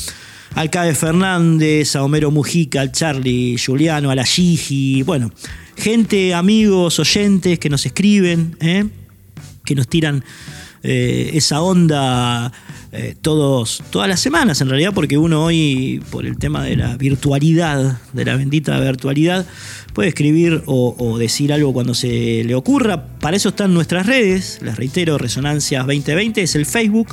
al 0.56 0.70
Cabe 0.70 0.94
Fernández, 0.94 1.96
a 1.96 2.04
Homero 2.04 2.32
Mujica, 2.32 2.80
al 2.80 2.92
Charlie 2.92 3.58
Juliano, 3.58 4.12
a 4.12 4.16
la 4.16 4.24
Gigi, 4.24 5.02
bueno, 5.02 5.32
gente, 5.76 6.34
amigos, 6.34 7.00
oyentes 7.00 7.60
que 7.60 7.70
nos 7.70 7.86
escriben, 7.86 8.56
¿eh? 8.62 8.86
que 9.66 9.76
nos 9.76 9.88
tiran 9.88 10.24
eh, 10.84 11.32
esa 11.34 11.62
onda 11.62 12.52
eh, 12.96 13.16
todos, 13.20 13.82
todas 13.90 14.08
las 14.08 14.20
semanas 14.20 14.62
en 14.62 14.70
realidad, 14.70 14.94
porque 14.94 15.18
uno 15.18 15.44
hoy, 15.44 16.00
por 16.12 16.28
el 16.28 16.38
tema 16.38 16.64
de 16.64 16.76
la 16.76 16.96
virtualidad, 16.96 18.00
de 18.14 18.24
la 18.24 18.36
bendita 18.36 18.80
virtualidad, 18.80 19.48
puede 19.94 20.10
escribir 20.10 20.62
o, 20.68 21.18
decir 21.18 21.52
algo 21.52 21.74
cuando 21.74 21.96
se 21.96 22.44
le 22.44 22.54
ocurra. 22.54 23.08
Para 23.20 23.36
eso 23.36 23.50
están 23.50 23.74
nuestras 23.74 24.06
redes, 24.06 24.60
les 24.62 24.76
reitero, 24.76 25.18
Resonancias 25.18 25.88
2020 25.88 26.44
es 26.44 26.54
el 26.54 26.68
Facebook 26.68 27.08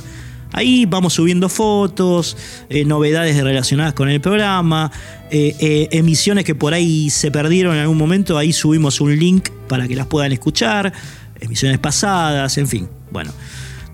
Ahí 0.53 0.85
vamos 0.85 1.13
subiendo 1.13 1.47
fotos, 1.49 2.35
eh, 2.69 2.83
novedades 2.85 3.41
relacionadas 3.41 3.93
con 3.93 4.09
el 4.09 4.19
programa, 4.19 4.91
eh, 5.31 5.87
emisiones 5.91 6.43
que 6.43 6.55
por 6.55 6.73
ahí 6.73 7.09
se 7.09 7.31
perdieron 7.31 7.73
en 7.75 7.81
algún 7.81 7.97
momento, 7.97 8.37
ahí 8.37 8.51
subimos 8.51 8.99
un 8.99 9.17
link 9.17 9.49
para 9.67 9.87
que 9.87 9.95
las 9.95 10.07
puedan 10.07 10.31
escuchar, 10.31 10.91
emisiones 11.39 11.79
pasadas, 11.79 12.57
en 12.57 12.67
fin. 12.67 12.89
Bueno, 13.11 13.31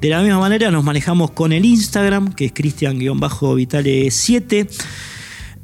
de 0.02 0.10
la 0.10 0.22
misma 0.22 0.40
manera 0.40 0.72
nos 0.72 0.84
manejamos 0.84 1.32
con 1.32 1.54
el 1.54 1.66
Instagram, 1.66 2.34
que 2.34 2.46
es 2.46 2.54
cristian-vitale7. 2.54 4.68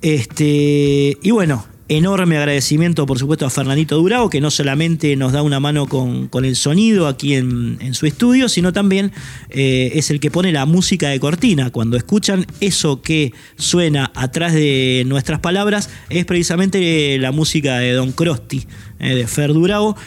Este, 0.01 1.17
y 1.21 1.31
bueno, 1.31 1.65
Enorme 1.89 2.37
agradecimiento, 2.37 3.05
por 3.05 3.19
supuesto, 3.19 3.45
a 3.45 3.49
Fernandito 3.49 3.97
Durao, 3.97 4.29
que 4.29 4.39
no 4.39 4.49
solamente 4.49 5.17
nos 5.17 5.33
da 5.33 5.41
una 5.41 5.59
mano 5.59 5.85
con, 5.85 6.29
el 6.45 6.55
sonido 6.55 7.07
aquí 7.07 7.35
en, 7.35 7.93
su 7.93 8.05
estudio, 8.05 8.47
sino 8.47 8.71
también 8.71 9.11
eh, 9.49 9.91
es 9.93 10.09
el 10.09 10.21
que 10.21 10.31
pone 10.31 10.53
la 10.53 10.65
música 10.65 11.09
de 11.09 11.19
cortina. 11.19 11.71
Cuando 11.71 11.97
escuchan 11.97 12.45
eso 12.61 13.01
que 13.01 13.33
suena 13.57 14.11
atrás 14.15 14.53
de 14.53 15.03
nuestras 15.07 15.41
palabras, 15.41 15.89
es 16.09 16.25
precisamente 16.25 17.17
la 17.19 17.33
música 17.33 17.79
de 17.79 17.91
Don 17.91 18.13
Crosti, 18.13 18.65
eh, 18.99 19.15
de 19.15 19.27
Fer 19.27 19.51
Durao. 19.51 19.97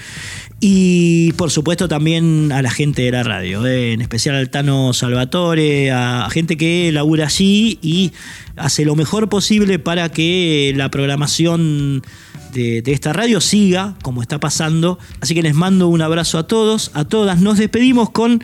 Y 0.58 1.32
por 1.32 1.50
supuesto 1.50 1.86
también 1.86 2.50
a 2.50 2.62
la 2.62 2.70
gente 2.70 3.02
de 3.02 3.10
la 3.10 3.22
radio, 3.22 3.66
eh, 3.66 3.92
en 3.92 4.00
especial 4.00 4.36
al 4.36 4.48
Tano 4.48 4.94
Salvatore, 4.94 5.90
a 5.90 6.28
gente 6.30 6.56
que 6.56 6.90
labura 6.92 7.26
allí 7.26 7.78
y 7.82 8.12
hace 8.56 8.86
lo 8.86 8.96
mejor 8.96 9.28
posible 9.28 9.78
para 9.78 10.08
que 10.08 10.72
la 10.74 10.90
programación 10.90 12.02
de, 12.54 12.82
esta 12.86 13.12
radio 13.12 13.42
siga 13.42 13.96
como 14.02 14.22
está 14.22 14.40
pasando. 14.40 14.98
Así 15.20 15.34
que 15.34 15.42
les 15.42 15.54
mando 15.54 15.88
un 15.88 16.00
abrazo 16.00 16.38
a 16.38 16.46
todos, 16.46 16.90
a 16.94 17.04
todas. 17.04 17.38
Nos 17.40 17.58
despedimos 17.58 18.08
con 18.08 18.42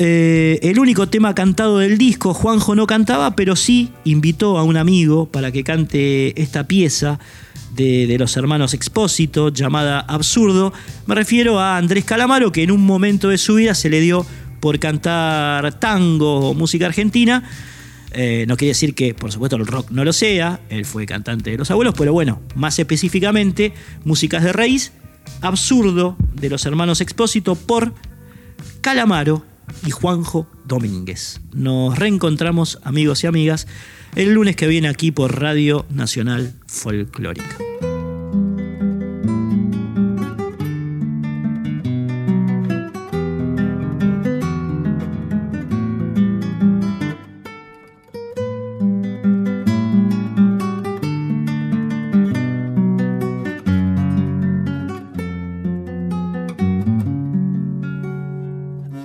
eh, 0.00 0.58
el 0.62 0.80
único 0.80 1.08
tema 1.08 1.36
cantado 1.36 1.78
del 1.78 1.98
disco. 1.98 2.34
Juanjo 2.34 2.74
no 2.74 2.88
cantaba, 2.88 3.36
pero 3.36 3.54
sí 3.54 3.90
invitó 4.02 4.58
a 4.58 4.64
un 4.64 4.76
amigo 4.76 5.26
para 5.26 5.52
que 5.52 5.62
cante 5.62 6.40
esta 6.42 6.66
pieza 6.66 7.20
de, 7.78 8.16
los 8.18 8.36
hermanos 8.36 8.74
Expósito, 8.74 9.50
llamada 9.50 10.00
Absurdo. 10.00 10.72
Me 11.06 11.14
refiero 11.14 11.60
a 11.60 11.76
Andrés 11.76 12.04
Calamaro, 12.04 12.50
que 12.50 12.64
en 12.64 12.72
un 12.72 12.84
momento 12.84 13.28
de 13.28 13.38
su 13.38 13.54
vida 13.54 13.74
se 13.74 13.88
le 13.88 14.00
dio 14.00 14.26
por 14.58 14.80
cantar 14.80 15.78
tango 15.78 16.50
o 16.50 16.54
música 16.54 16.86
argentina. 16.86 17.48
Eh, 18.10 18.46
no 18.48 18.56
quiere 18.56 18.70
decir 18.70 18.94
que, 18.94 19.14
por 19.14 19.30
supuesto, 19.30 19.56
el 19.56 19.66
rock 19.66 19.90
no 19.90 20.04
lo 20.04 20.12
sea, 20.12 20.60
él 20.70 20.86
fue 20.86 21.06
cantante 21.06 21.50
de 21.52 21.58
los 21.58 21.70
abuelos, 21.70 21.94
pero 21.96 22.12
bueno, 22.12 22.40
más 22.56 22.78
específicamente, 22.78 23.72
músicas 24.04 24.42
de 24.42 24.52
raíz, 24.52 24.92
absurdo 25.40 26.16
de 26.34 26.48
los 26.50 26.66
hermanos 26.66 27.00
Expósito 27.00 27.54
por 27.54 27.94
Calamaro 28.80 29.44
y 29.86 29.90
Juanjo 29.90 30.48
Domínguez. 30.64 31.40
Nos 31.52 31.96
reencontramos, 31.96 32.80
amigos 32.82 33.22
y 33.22 33.28
amigas, 33.28 33.68
el 34.16 34.34
lunes 34.34 34.56
que 34.56 34.66
viene 34.66 34.88
aquí 34.88 35.10
por 35.10 35.40
Radio 35.40 35.86
Nacional 35.90 36.54
Folclórica. 36.66 37.56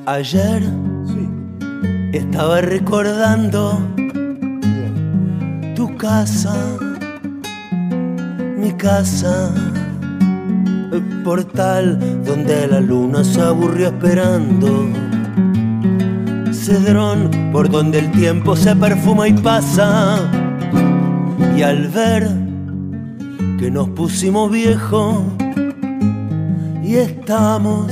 Ayer 0.05 0.61
estaba 2.13 2.61
recordando 2.61 3.92
casa, 6.03 6.53
mi 8.57 8.73
casa, 8.73 9.53
el 10.91 11.01
portal 11.23 11.97
donde 12.25 12.67
la 12.67 12.81
luna 12.81 13.23
se 13.23 13.39
aburrió 13.39 13.87
esperando. 13.87 14.89
Cedrón 16.51 17.29
por 17.53 17.69
donde 17.69 17.99
el 17.99 18.11
tiempo 18.11 18.53
se 18.57 18.75
perfuma 18.75 19.29
y 19.29 19.33
pasa. 19.33 20.19
Y 21.55 21.61
al 21.61 21.87
ver 21.87 22.27
que 23.57 23.71
nos 23.71 23.87
pusimos 23.91 24.51
viejos 24.51 25.23
y 26.83 26.95
estamos 26.95 27.89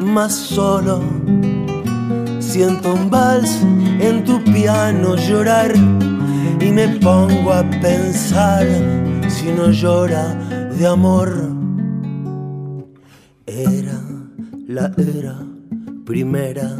más 0.00 0.32
solo, 0.32 1.02
siento 2.38 2.94
un 2.94 3.10
vals 3.10 3.60
en 4.00 4.24
tu 4.24 4.42
piano 4.44 5.14
llorar 5.14 5.74
me 6.72 6.88
pongo 7.00 7.52
a 7.52 7.62
pensar 7.80 8.66
si 9.28 9.46
no 9.52 9.70
llora 9.70 10.34
de 10.78 10.86
amor. 10.86 11.30
Era 13.46 14.00
la 14.66 14.92
era 14.96 15.38
primera 16.04 16.70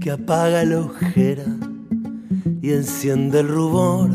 que 0.00 0.10
apaga 0.10 0.64
la 0.64 0.80
ojera 0.80 1.44
y 2.60 2.70
enciende 2.72 3.40
el 3.40 3.48
rubor. 3.48 4.10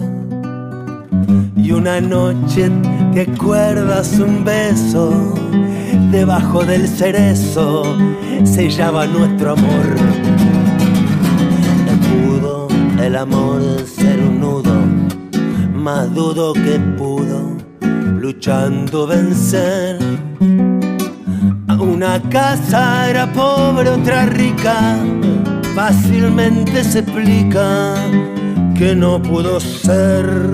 Y 1.55 1.71
una 1.71 1.99
noche 2.01 2.69
te 3.13 3.21
acuerdas 3.21 4.19
un 4.19 4.43
beso 4.43 5.33
debajo 6.11 6.63
del 6.63 6.87
cerezo 6.87 7.83
sellaba 8.43 9.07
nuestro 9.07 9.53
amor. 9.53 10.37
El 13.07 13.15
amor 13.15 13.61
más 15.87 16.13
dudo 16.13 16.51
que 16.51 16.77
pudo, 16.97 17.55
luchando 18.19 19.07
vencer. 19.07 19.97
Una 21.79 22.21
casa 22.23 23.09
era 23.09 23.31
pobre, 23.31 23.91
otra 23.91 24.25
rica, 24.25 24.97
fácilmente 25.73 26.83
se 26.83 26.99
explica 26.99 27.95
que 28.77 28.93
no 28.95 29.21
pudo 29.21 29.61
ser 29.61 30.51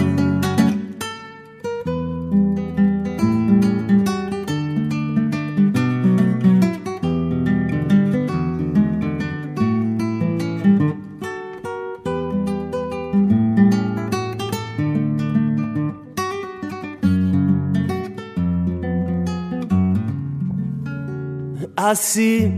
así, 21.93 22.51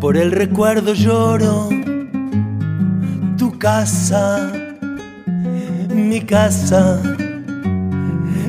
por 0.00 0.16
el 0.16 0.32
recuerdo 0.32 0.94
lloro, 0.94 1.68
tu 3.36 3.56
casa, 3.56 4.52
mi 5.94 6.20
casa, 6.22 7.00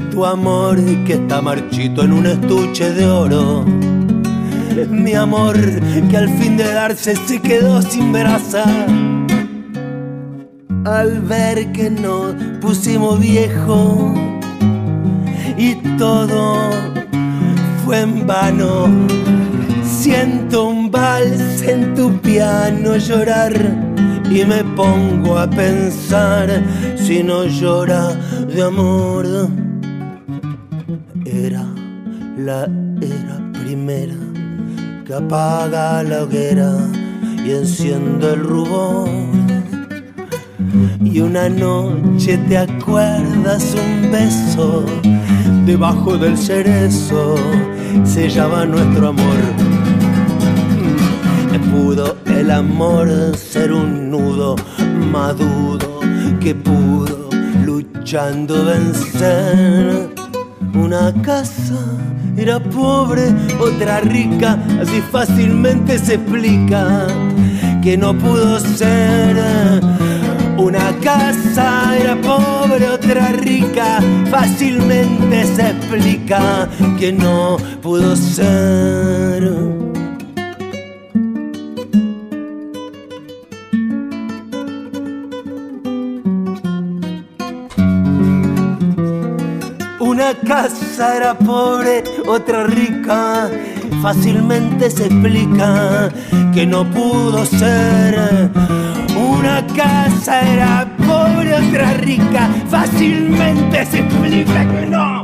tu 0.09 0.25
amor 0.25 0.77
que 1.05 1.13
está 1.13 1.43
marchito 1.43 2.01
en 2.03 2.13
un 2.13 2.25
estuche 2.25 2.91
de 2.91 3.05
oro. 3.05 3.65
Mi 4.89 5.13
amor 5.13 5.55
que 6.09 6.17
al 6.17 6.29
fin 6.39 6.57
de 6.57 6.73
darse 6.73 7.15
se 7.15 7.39
quedó 7.39 7.83
sin 7.83 8.11
brasa. 8.11 8.63
Al 10.85 11.21
ver 11.21 11.71
que 11.71 11.91
nos 11.91 12.33
pusimos 12.61 13.19
viejo 13.19 14.11
y 15.55 15.75
todo 15.97 16.88
en 17.93 18.25
vano. 18.27 18.87
Siento 19.83 20.67
un 20.69 20.91
vals 20.91 21.61
en 21.63 21.93
tu 21.95 22.11
piano 22.21 22.95
llorar 22.97 23.53
y 24.29 24.45
me 24.45 24.63
pongo 24.75 25.37
a 25.37 25.49
pensar 25.49 26.63
si 26.95 27.23
no 27.23 27.45
llora 27.45 28.13
de 28.53 28.63
amor. 28.63 29.25
Era 31.25 31.65
la 32.37 32.63
era 33.01 33.51
primera 33.61 34.15
que 35.05 35.13
apaga 35.13 36.03
la 36.03 36.23
hoguera 36.23 36.77
y 37.45 37.51
enciende 37.51 38.33
el 38.33 38.41
rubor. 38.41 39.09
Y 41.03 41.21
una 41.21 41.49
noche 41.49 42.37
te 42.47 42.57
acuerdas 42.57 43.73
un 43.73 44.11
beso 44.11 44.85
debajo 45.65 46.17
del 46.17 46.37
cerezo 46.37 47.35
sellaba 48.05 48.65
nuestro 48.65 49.09
amor. 49.09 49.69
Pudo 51.71 52.17
el 52.25 52.49
amor 52.49 53.07
ser 53.37 53.71
un 53.71 54.09
nudo 54.09 54.55
maduro 55.11 55.99
que 56.39 56.55
pudo 56.55 57.29
luchando 57.63 58.65
vencer. 58.65 60.09
Una 60.73 61.13
casa 61.21 61.79
era 62.37 62.59
pobre, 62.59 63.33
otra 63.59 64.01
rica, 64.01 64.57
así 64.81 64.99
fácilmente 65.11 65.99
se 65.99 66.15
explica 66.15 67.07
que 67.83 67.95
no 67.95 68.17
pudo 68.17 68.59
ser 68.59 69.37
una 70.59 70.93
casa 71.01 71.97
era 71.97 72.15
pobre, 72.15 72.89
otra 72.89 73.27
rica, 73.27 73.99
fácilmente 74.29 75.45
se 75.45 75.69
explica 75.69 76.67
que 76.97 77.13
no 77.13 77.57
pudo 77.81 78.15
ser. 78.15 79.43
Una 89.99 90.33
casa 90.45 91.15
era 91.15 91.37
pobre, 91.37 92.03
otra 92.27 92.65
rica, 92.65 93.49
fácilmente 94.01 94.89
se 94.89 95.05
explica 95.05 96.09
que 96.53 96.65
no 96.65 96.83
pudo 96.89 97.45
ser 97.45 98.49
una 99.15 99.65
casa 99.67 100.41
era 100.41 100.95
pobre, 100.97 101.53
otra 101.53 101.93
rica. 101.93 102.49
Fácilmente 102.69 103.85
se 103.85 103.99
explica 103.99 104.67
que 104.67 104.85
no 104.85 105.23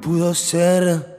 pudo 0.00 0.34
ser. 0.34 1.17